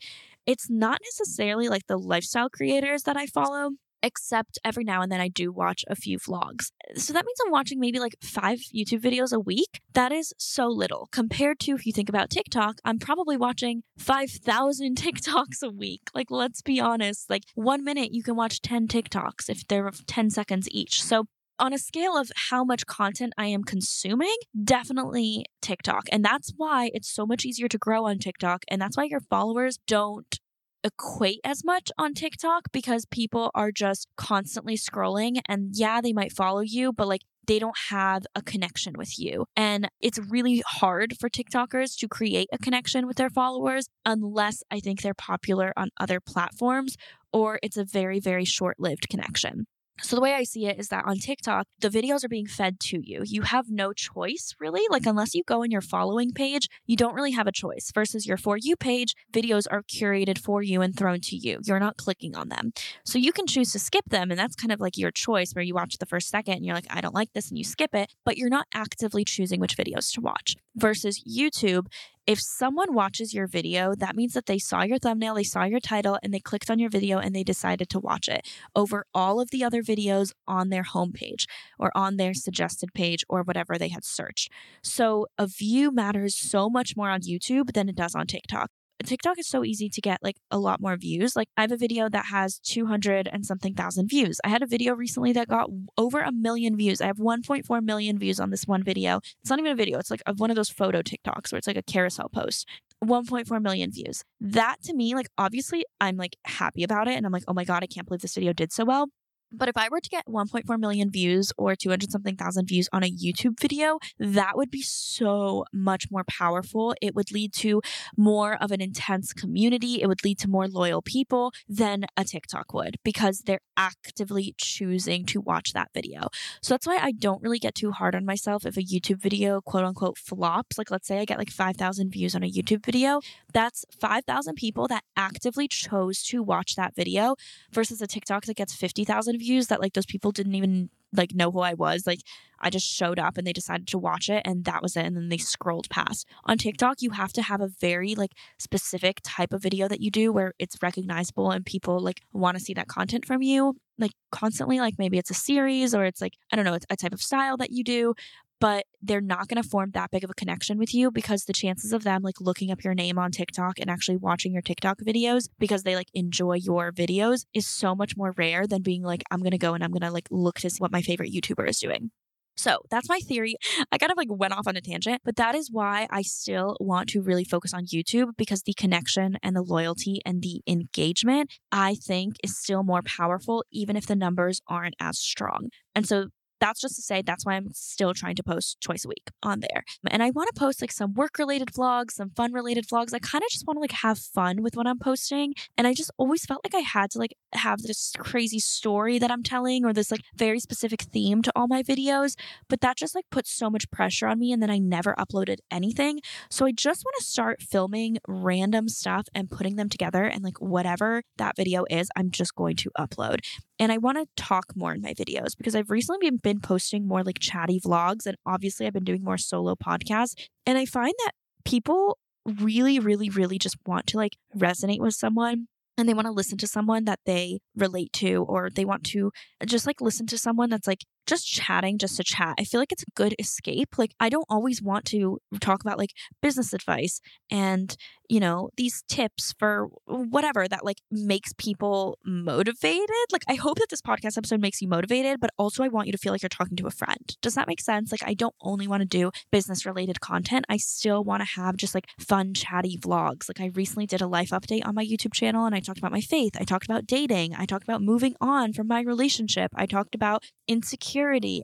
it's 0.47 0.71
not 0.71 1.01
necessarily 1.05 1.69
like 1.69 1.87
the 1.87 1.99
lifestyle 1.99 2.49
creators 2.49 3.03
that 3.03 3.17
I 3.17 3.27
follow 3.27 3.73
except 4.02 4.59
every 4.64 4.85
now 4.85 5.02
and 5.02 5.11
then 5.11 5.21
I 5.21 5.28
do 5.28 5.52
watch 5.52 5.85
a 5.88 5.97
few 5.97 6.19
vlogs. 6.19 6.71
So 6.97 7.12
that 7.12 7.25
means 7.25 7.38
I'm 7.45 7.52
watching 7.52 7.81
maybe 7.81 7.99
like 7.99 8.17
five 8.23 8.59
YouTube 8.75 9.02
videos 9.02 9.33
a 9.33 9.40
week. 9.40 9.81
That 9.95 10.12
is 10.12 10.33
so 10.38 10.67
little 10.67 11.09
compared 11.12 11.59
to 11.61 11.73
if 11.73 11.87
you 11.87 11.93
think 11.93 12.09
about 12.09 12.31
TikTok, 12.31 12.78
I'm 12.85 12.99
probably 12.99 13.37
watching 13.37 13.83
5,000 13.99 14.97
TikToks 14.99 15.62
a 15.62 15.71
week. 15.71 16.02
Like, 16.14 16.31
let's 16.31 16.62
be 16.62 16.81
honest, 16.81 17.28
like 17.31 17.45
one 17.55 17.85
minute 17.85 18.12
you 18.12 18.23
can 18.23 18.37
watch 18.37 18.61
10 18.61 18.88
TikToks 18.88 19.49
if 19.49 19.67
they're 19.67 19.90
10 20.07 20.31
seconds 20.31 20.69
each. 20.71 21.02
So 21.02 21.25
on 21.59 21.73
a 21.73 21.78
scale 21.78 22.17
of 22.17 22.31
how 22.37 22.64
much 22.64 22.87
content 22.87 23.33
I 23.37 23.47
am 23.47 23.64
consuming, 23.64 24.37
definitely 24.62 25.45
TikTok. 25.61 26.05
And 26.12 26.25
that's 26.25 26.52
why 26.57 26.90
it's 26.95 27.12
so 27.12 27.26
much 27.26 27.45
easier 27.45 27.69
to 27.69 27.78
grow 27.78 28.07
on 28.07 28.19
TikTok. 28.19 28.62
And 28.69 28.81
that's 28.81 28.97
why 28.97 29.05
your 29.05 29.21
followers 29.21 29.78
don't 29.87 30.38
equate 30.85 31.40
as 31.44 31.64
much 31.64 31.90
on 31.99 32.14
TikTok 32.14 32.64
because 32.73 33.04
people 33.06 33.50
are 33.54 33.73
just 33.73 34.08
constantly 34.16 34.76
scrolling 34.76 35.40
and 35.47 35.70
yeah, 35.75 36.00
they 36.00 36.12
might 36.12 36.32
follow 36.32 36.61
you, 36.61 36.92
but 36.92 37.08
like 37.08 37.23
they 37.47 37.58
don't 37.58 37.76
have 37.88 38.25
a 38.35 38.42
connection 38.42 38.94
with 38.97 39.18
you. 39.18 39.47
And 39.56 39.88
it's 40.00 40.18
really 40.18 40.62
hard 40.66 41.14
for 41.18 41.30
TikTokers 41.30 41.97
to 41.99 42.08
create 42.08 42.49
a 42.52 42.58
connection 42.58 43.06
with 43.06 43.16
their 43.16 43.30
followers 43.30 43.88
unless 44.04 44.62
I 44.70 44.80
think 44.80 45.00
they're 45.00 45.14
popular 45.14 45.73
on 45.76 45.88
other 45.99 46.20
platforms 46.20 46.97
or 47.32 47.58
it's 47.62 47.76
a 47.76 47.85
very, 47.85 48.20
very 48.20 48.44
short 48.44 48.76
lived 48.78 49.08
connection. 49.08 49.66
So, 50.02 50.17
the 50.17 50.23
way 50.23 50.35
I 50.35 50.45
see 50.45 50.67
it 50.67 50.78
is 50.78 50.88
that 50.88 51.05
on 51.07 51.19
TikTok, 51.19 51.67
the 51.81 51.88
videos 51.88 52.25
are 52.25 52.28
being 52.28 52.47
fed 52.47 52.78
to 52.81 53.00
you. 53.02 53.23
You 53.25 53.43
have 53.43 53.67
no 53.69 53.93
choice, 53.93 54.55
really. 54.61 54.83
Like, 54.90 55.02
mm-hmm. 55.02 55.11
unless 55.11 55.35
you 55.35 55.43
go 55.45 55.62
in 55.62 55.71
your 55.71 55.81
following 55.81 56.33
page, 56.33 56.69
you 56.87 56.97
don't 56.97 57.14
really 57.14 57.33
have 57.33 57.47
a 57.47 57.52
choice. 57.52 57.90
Versus 57.93 58.26
your 58.26 58.37
For 58.37 58.57
You 58.57 58.76
page, 58.76 59.14
videos 59.33 59.67
are 59.71 59.83
curated 59.83 60.38
for 60.38 60.62
you 60.62 60.83
and 60.83 60.97
thrown 60.97 61.21
to 61.23 61.37
you. 61.37 61.59
You're 61.64 61.81
not 61.81 61.97
clicking 61.97 62.37
on 62.37 62.49
them. 62.49 62.73
So, 63.05 63.19
you 63.19 63.33
can 63.33 63.47
choose 63.47 63.73
to 63.73 63.78
skip 63.78 64.05
them. 64.09 64.31
And 64.31 64.38
that's 64.38 64.55
kind 64.55 64.73
of 64.73 64.81
like 64.81 64.97
your 64.97 65.11
choice 65.11 65.52
where 65.52 65.64
you 65.64 65.75
watch 65.75 65.99
the 65.99 66.07
first 66.07 66.28
second 66.28 66.55
and 66.55 66.64
you're 66.64 66.76
like, 66.76 66.87
I 66.90 67.00
don't 67.00 67.14
like 67.14 67.33
this, 67.33 67.49
and 67.49 67.59
you 67.59 67.64
skip 67.64 67.95
it, 67.95 68.12
but 68.25 68.37
you're 68.37 68.49
not 68.49 68.69
actively 68.75 69.25
choosing 69.25 69.61
which 69.61 69.76
videos 69.76 70.12
to 70.14 70.21
watch. 70.21 70.55
Versus 70.76 71.23
YouTube, 71.25 71.87
if 72.28 72.42
someone 72.42 72.92
watches 72.92 73.32
your 73.32 73.47
video, 73.47 73.94
that 73.94 74.14
means 74.14 74.35
that 74.35 74.44
they 74.44 74.58
saw 74.58 74.82
your 74.82 74.99
thumbnail, 74.99 75.35
they 75.35 75.42
saw 75.42 75.64
your 75.64 75.80
title, 75.80 76.18
and 76.23 76.32
they 76.32 76.40
clicked 76.40 76.70
on 76.70 76.78
your 76.78 76.90
video 76.90 77.18
and 77.18 77.35
they 77.35 77.42
decided 77.42 77.88
to 77.88 77.99
watch 77.99 78.28
it 78.28 78.47
over 78.76 79.06
all 79.14 79.40
of 79.40 79.50
the 79.50 79.64
other 79.64 79.82
videos 79.82 80.32
on 80.47 80.68
their 80.68 80.82
homepage 80.82 81.47
or 81.78 81.90
on 81.94 82.18
their 82.18 82.35
suggested 82.35 82.92
page 82.92 83.25
or 83.30 83.42
whatever 83.42 83.78
they 83.78 83.88
had 83.88 84.04
searched. 84.04 84.52
So 84.82 85.26
a 85.38 85.47
view 85.47 85.90
matters 85.90 86.37
so 86.37 86.68
much 86.68 86.99
more 86.99 87.08
on 87.08 87.23
YouTube 87.23 87.73
than 87.73 87.88
it 87.88 87.97
does 87.97 88.14
on 88.14 88.26
TikTok. 88.26 88.70
TikTok 89.05 89.38
is 89.38 89.49
so 89.49 89.64
easy 89.64 89.88
to 89.88 90.00
get 90.00 90.19
like 90.23 90.37
a 90.50 90.59
lot 90.59 90.81
more 90.81 90.97
views. 90.97 91.37
Like 91.37 91.49
I 91.57 91.62
have 91.62 91.73
a 91.73 91.76
video 91.76 92.09
that 92.09 92.26
has 92.26 92.59
200 92.61 93.28
and 93.28 93.47
something 93.47 93.75
thousand 93.75 94.09
views. 94.09 94.40
I 94.45 94.49
had 94.49 94.62
a 94.62 94.67
video 94.67 94.95
recently 94.95 95.33
that 95.33 95.49
got 95.49 95.71
over 95.97 96.21
a 96.21 96.33
million 96.33 96.76
views. 96.76 97.00
I 97.00 97.07
have 97.07 97.19
1.4 97.19 97.83
million 97.83 98.19
views 98.19 98.40
on 98.40 98.50
this 98.50 98.64
one 98.64 98.83
video. 98.83 99.21
It's 99.40 99.50
not 99.50 99.59
even 99.59 99.73
a 99.73 99.76
video. 99.76 99.99
It's 99.99 100.11
like 100.11 100.23
one 100.37 100.50
of 100.50 100.57
those 100.57 100.71
photo 100.71 101.02
TikToks 101.02 101.52
where 101.52 101.59
it's 101.59 101.67
like 101.67 101.76
a 101.76 101.83
carousel 101.83 102.28
post. 102.28 102.69
1.4 103.05 103.62
million 103.62 103.93
views. 103.93 104.25
That 104.40 104.76
to 104.85 104.95
me, 104.95 105.14
like 105.14 105.28
obviously 105.38 105.85
I'm 106.00 106.17
like 106.17 106.37
happy 106.45 106.83
about 106.83 107.07
it 107.09 107.14
and 107.14 107.25
I'm 107.25 107.33
like, 107.33 107.45
"Oh 107.47 107.55
my 107.55 107.64
god, 107.64 107.83
I 107.85 107.87
can't 107.87 108.07
believe 108.07 108.23
this 108.23 108.35
video 108.35 108.52
did 108.52 108.73
so 108.73 108.85
well." 108.85 109.09
But 109.50 109.69
if 109.69 109.76
I 109.76 109.88
were 109.90 110.00
to 110.00 110.09
get 110.09 110.26
1.4 110.26 110.78
million 110.78 111.11
views 111.11 111.52
or 111.57 111.75
200 111.75 112.11
something 112.11 112.37
thousand 112.37 112.67
views 112.67 112.88
on 112.93 113.02
a 113.02 113.11
YouTube 113.11 113.59
video, 113.59 113.99
that 114.19 114.57
would 114.57 114.71
be 114.71 114.83
so 114.83 115.64
much 115.73 116.11
more 116.11 116.25
powerful. 116.25 116.95
It 117.00 117.14
would 117.14 117.33
lead 117.33 117.52
to 117.55 117.81
more 118.17 118.62
of 118.62 118.71
an 118.71 118.81
intense 118.81 119.33
community. 119.33 120.02
It 120.02 120.07
would 120.07 120.25
lead 120.25 120.38
to 120.40 120.49
more 120.49 120.69
loyal 120.69 121.02
people 121.02 121.52
than 121.69 122.05
a 122.17 122.25
TikTok 122.25 122.75
would 122.75 122.97
because 123.05 123.40
they're 123.40 123.61
actively 123.76 124.55
choosing 124.59 125.25
to 125.26 125.40
watch 125.40 125.73
that 125.73 125.90
video. 125.95 126.28
So 126.62 126.75
that's 126.75 126.87
why 126.87 126.99
I 127.00 127.12
don't 127.12 127.43
really 127.43 127.59
get 127.59 127.75
too 127.75 127.93
hard 127.93 128.14
on 128.14 128.25
myself 128.25 128.67
if 128.67 128.76
a 128.76 128.83
YouTube 128.83 129.21
video, 129.21 129.61
quote 129.61 129.85
unquote, 129.85 130.19
flops. 130.19 130.76
Like, 130.76 130.90
let's 130.90 131.07
say 131.09 131.21
I 131.21 131.25
get 131.25 131.38
like 131.38 131.50
5,000 131.50 132.11
views 132.11 132.35
on 132.35 132.43
a 132.43 132.50
YouTube 132.50 132.85
video. 132.85 133.21
That's 133.52 133.85
5,000 133.99 134.57
people 134.57 134.88
that 134.88 135.05
actively 135.17 135.69
chose 135.69 136.23
to 136.25 136.43
watch 136.43 136.76
that 136.76 136.95
video 136.95 137.37
versus 137.73 138.02
a 138.02 138.07
TikTok 138.07 138.45
that 138.45 138.57
gets 138.57 138.75
50,000 138.75 139.38
views 139.38 139.68
that 139.68 139.80
like 139.80 139.95
those 139.95 140.07
people 140.07 140.33
didn't 140.33 140.54
even 140.54 140.90
like 141.12 141.35
know 141.35 141.50
who 141.50 141.61
I 141.61 141.75
was. 141.75 142.07
Like 142.07 142.21
I 142.61 142.71
just 142.71 142.87
showed 142.87 143.18
up 143.18 143.38
and 143.38 143.47
they 143.47 143.52
decided 143.52 143.87
to 143.88 143.99
watch 143.99 144.28
it 144.28 144.42
and 144.45 144.64
that 144.64 144.83
was 144.83 144.97
it 144.97 145.04
and 145.04 145.16
then 145.16 145.28
they 145.28 145.38
scrolled 145.38 145.88
past. 145.88 146.26
On 146.45 146.59
TikTok, 146.59 147.00
you 147.00 147.11
have 147.11 147.33
to 147.35 147.42
have 147.42 147.61
a 147.61 147.68
very 147.68 148.14
like 148.14 148.33
specific 148.59 149.21
type 149.23 149.52
of 149.52 149.62
video 149.62 149.88
that 149.88 150.00
you 150.00 150.11
do 150.11 150.33
where 150.33 150.54
it's 150.59 150.76
recognizable 150.83 151.50
and 151.50 151.64
people 151.64 152.00
like 152.00 152.21
want 152.33 152.59
to 152.59 152.62
see 152.62 152.75
that 152.75 152.88
content 152.88 153.25
from 153.26 153.42
you 153.42 153.76
like 153.99 154.12
constantly 154.30 154.80
like 154.80 154.95
maybe 154.99 155.18
it's 155.18 155.30
a 155.30 155.35
series 155.35 155.95
or 155.95 156.04
it's 156.04 156.21
like 156.21 156.35
I 156.52 156.57
don't 156.57 156.64
know, 156.64 156.75
it's 156.75 156.87
a 156.90 156.97
type 156.97 157.12
of 157.12 157.21
style 157.21 157.57
that 157.59 157.73
you 157.73 157.85
do, 157.85 158.14
but 158.61 158.87
they're 159.00 159.21
not 159.21 159.49
going 159.49 159.62
to 159.62 159.69
form 159.69 159.91
that 159.93 160.11
big 160.11 160.25
of 160.25 160.31
a 160.31 160.35
connection 160.35 160.79
with 160.79 160.95
you 160.95 161.11
because 161.11 161.45
the 161.45 161.53
chances 161.53 161.93
of 161.93 162.05
them 162.05 162.23
like 162.23 162.41
looking 162.41 162.71
up 162.71 162.83
your 162.83 162.95
name 162.95 163.19
on 163.19 163.31
TikTok 163.31 163.79
and 163.79 163.91
actually 163.91 164.17
watching 164.17 164.53
your 164.53 164.62
TikTok 164.62 164.99
videos 164.99 165.49
because 165.59 165.83
they 165.83 165.95
like 165.95 166.09
enjoy 166.15 166.55
your 166.55 166.93
videos 166.93 167.47
is 167.55 167.67
so 167.67 167.95
much 167.95 168.17
more 168.17 168.35
rare 168.37 168.67
than 168.67 168.83
being 168.83 169.03
like, 169.03 169.23
I'm 169.31 169.41
going 169.41 169.53
to 169.53 169.59
go 169.59 169.75
and 169.75 169.85
I'm 169.85 169.91
going 169.91 170.03
to 170.03 170.11
like 170.11 170.29
look 170.31 170.59
to 170.61 170.71
see 170.71 170.79
what 170.79 170.93
my 170.93 171.03
favorite 171.03 171.33
YouTuber 171.33 171.69
is 171.69 171.79
doing. 171.79 172.11
So 172.59 172.81
that's 172.91 173.09
my 173.09 173.21
theory. 173.21 173.55
I 173.93 173.99
kind 173.99 174.11
of 174.11 174.19
like 174.19 174.29
went 174.31 174.53
off 174.53 174.67
on 174.67 174.77
a 174.77 174.81
tangent, 174.81 175.23
but 175.25 175.37
that 175.37 175.55
is 175.55 175.71
why 175.71 176.09
I 176.11 176.23
still 176.23 176.77
want 176.81 177.09
to 177.11 177.23
really 177.23 177.45
focus 177.45 177.73
on 177.73 177.87
YouTube 177.87 178.33
because 178.37 178.62
the 178.62 178.75
connection 178.75 179.38
and 179.43 179.54
the 179.54 179.63
loyalty 179.63 180.21
and 180.26 180.43
the 180.43 180.61
engagement 180.67 181.52
I 181.71 181.95
think 181.95 182.35
is 182.43 182.59
still 182.59 182.82
more 182.82 183.02
powerful, 183.02 183.65
even 183.71 183.97
if 183.97 184.06
the 184.06 184.17
numbers 184.17 184.61
aren't 184.67 184.97
as 185.00 185.19
strong. 185.19 185.69
And 185.95 186.06
so 186.06 186.28
that's 186.60 186.80
just 186.80 186.97
to 186.97 187.02
say 187.02 187.23
that's 187.23 187.44
why 187.44 187.54
I'm 187.54 187.73
still 187.73 188.14
trying 188.14 188.36
to 188.36 188.42
post 188.42 188.80
twice 188.80 189.04
a 189.04 189.08
week 189.08 189.30
on 189.42 189.60
there. 189.60 189.84
And 190.10 190.23
I 190.23 190.30
want 190.30 190.49
to 190.52 190.58
post 190.58 190.80
like 190.80 190.92
some 190.92 191.14
work 191.14 191.38
related 191.38 191.68
vlogs, 191.68 192.12
some 192.12 192.30
fun 192.30 192.52
related 192.52 192.86
vlogs. 192.86 193.14
I 193.14 193.18
kind 193.18 193.42
of 193.42 193.50
just 193.50 193.66
want 193.66 193.76
to 193.76 193.80
like 193.80 193.92
have 193.92 194.18
fun 194.18 194.62
with 194.62 194.76
what 194.76 194.86
I'm 194.86 194.99
posting. 194.99 195.54
And 195.76 195.86
I 195.86 195.94
just 195.94 196.10
always 196.18 196.44
felt 196.44 196.60
like 196.64 196.75
I 196.75 196.86
had 196.86 197.10
to 197.12 197.18
like 197.18 197.34
have 197.54 197.82
this 197.82 198.12
crazy 198.18 198.58
story 198.58 199.18
that 199.18 199.30
I'm 199.30 199.42
telling 199.42 199.84
or 199.84 199.92
this 199.92 200.10
like 200.10 200.23
very 200.36 200.60
specific 200.60 201.02
theme 201.02 201.42
to 201.42 201.52
all 201.54 201.68
my 201.68 201.82
videos. 201.82 202.36
But 202.68 202.80
that 202.80 202.97
just 202.97 203.14
like 203.14 203.26
puts 203.30 203.50
so 203.50 203.71
much 203.71 203.90
pressure 203.90 204.26
on 204.26 204.38
me. 204.38 204.52
And 204.52 204.62
then 204.62 204.71
I 204.71 204.78
never 204.78 205.14
uploaded 205.18 205.58
anything. 205.71 206.21
So 206.50 206.66
I 206.66 206.73
just 206.73 207.04
want 207.04 207.16
to 207.18 207.25
start 207.25 207.62
filming 207.62 208.18
random 208.26 208.88
stuff 208.88 209.28
and 209.34 209.50
putting 209.50 209.76
them 209.76 209.88
together. 209.88 210.25
And 210.25 210.42
like 210.42 210.60
whatever 210.60 211.23
that 211.36 211.56
video 211.56 211.84
is, 211.90 212.08
I'm 212.16 212.30
just 212.30 212.54
going 212.54 212.76
to 212.76 212.90
upload. 212.99 213.40
And 213.78 213.93
I 213.93 213.99
want 213.99 214.19
to 214.19 214.26
talk 214.36 214.67
more 214.75 214.93
in 214.93 215.00
my 215.00 215.14
videos 215.14 215.56
because 215.56 215.75
I've 215.76 215.91
recently 215.91 216.30
been, 216.30 216.60
posting 216.60 217.06
more 217.06 217.23
like 217.23 217.38
chatty 217.38 217.80
vlogs. 217.80 218.26
And 218.26 218.36
obviously, 218.45 218.86
I've 218.86 218.93
been 218.93 219.04
doing 219.04 219.23
more 219.23 219.38
solo 219.38 219.75
podcasts. 219.76 220.34
And 220.67 220.76
I 220.76 220.84
find 220.84 221.14
that 221.25 221.32
people 221.64 222.19
really, 222.45 222.99
really, 222.99 223.30
really 223.30 223.58
just 223.58 223.76
want 223.86 224.06
to 224.08 224.17
like 224.17 224.36
resonate 224.56 225.00
with 225.00 225.14
someone 225.14 225.69
and 225.99 226.08
they 226.08 226.14
want 226.14 226.26
to 226.26 226.32
listen 226.32 226.56
to 226.58 226.67
someone 226.67 227.04
that 227.04 227.19
they 227.26 227.58
relate 227.76 228.12
to 228.14 228.45
or 228.49 228.71
they 228.71 228.84
want 228.84 229.04
to 229.04 229.32
just 229.67 229.86
like 229.86 230.00
listen 230.00 230.26
to 230.26 230.38
someone 230.38 230.71
that's 230.71 230.86
like 230.86 231.04
just 231.28 231.47
chatting 231.47 231.99
just 231.99 232.17
to 232.17 232.25
chat. 232.25 232.54
I 232.58 232.64
feel 232.64 232.80
like 232.80 232.91
it's 232.91 233.02
a 233.02 233.12
good 233.14 233.34
escape. 233.38 233.99
Like 233.99 234.12
I 234.19 234.28
don't 234.28 234.47
always 234.49 234.82
want 234.82 235.04
to 235.06 235.38
talk 235.60 235.80
about 235.82 235.99
like 235.99 236.12
business 236.43 236.73
advice 236.73 237.21
and, 237.50 237.95
you 238.28 238.41
know, 238.41 238.71
these 238.76 239.04
tips 239.08 239.54
for 239.58 239.88
whatever 240.06 240.67
that 240.67 240.84
like 240.84 240.99
makes 241.10 241.52
people 241.58 242.19
motivated. 242.25 243.08
Like 243.30 243.43
I 243.49 243.54
hope 243.54 243.78
that 243.78 243.88
this 243.91 244.00
podcast 244.00 244.38
episode 244.38 244.60
makes 244.60 244.80
you 244.80 244.88
motivated, 244.88 245.38
but 245.41 245.50
also 245.58 245.84
I 245.84 245.88
want 245.88 246.06
you 246.06 246.12
to 246.12 246.19
feel 246.19 246.32
like 246.32 246.43
you're 246.43 246.49
talking 246.49 246.76
to 246.78 246.86
a 246.86 246.91
friend. 246.91 247.36
Does 247.43 247.54
that 247.54 247.69
make 247.69 247.80
sense? 247.80 248.10
Like 248.10 248.25
I 248.25 248.34
don't 248.34 248.54
only 248.62 248.88
want 248.88 249.02
to 249.02 249.06
do 249.06 249.30
business 249.52 249.84
related 249.84 250.21
content. 250.21 250.64
I 250.69 250.78
still 250.78 251.23
want 251.23 251.43
to 251.43 251.60
have 251.60 251.76
just 251.76 251.95
like 251.95 252.06
fun 252.19 252.54
chatty 252.54 252.97
vlogs. 252.99 253.49
Like 253.49 253.60
I 253.60 253.71
recently 253.75 254.06
did 254.06 254.23
a 254.23 254.26
life 254.26 254.50
update 254.50 254.86
on 254.86 254.95
my 254.95 255.04
YouTube 255.04 255.34
channel 255.34 255.67
and 255.67 255.75
I 255.75 255.80
talked 255.80 255.99
about 255.99 256.12
my 256.12 256.23
faith. 256.23 256.52
I 256.58 256.64
talked 256.64 256.86
about 256.86 257.06
dating. 257.06 257.54
I 257.54 257.67
talked 257.67 257.84
about 257.84 258.00
moving 258.02 258.34
on 258.41 258.73
from 258.73 258.88
my 258.88 259.02
relationship. 259.02 259.71
I 259.75 259.84
talked 259.84 260.14
about 260.14 260.43
insecurity. 260.67 261.18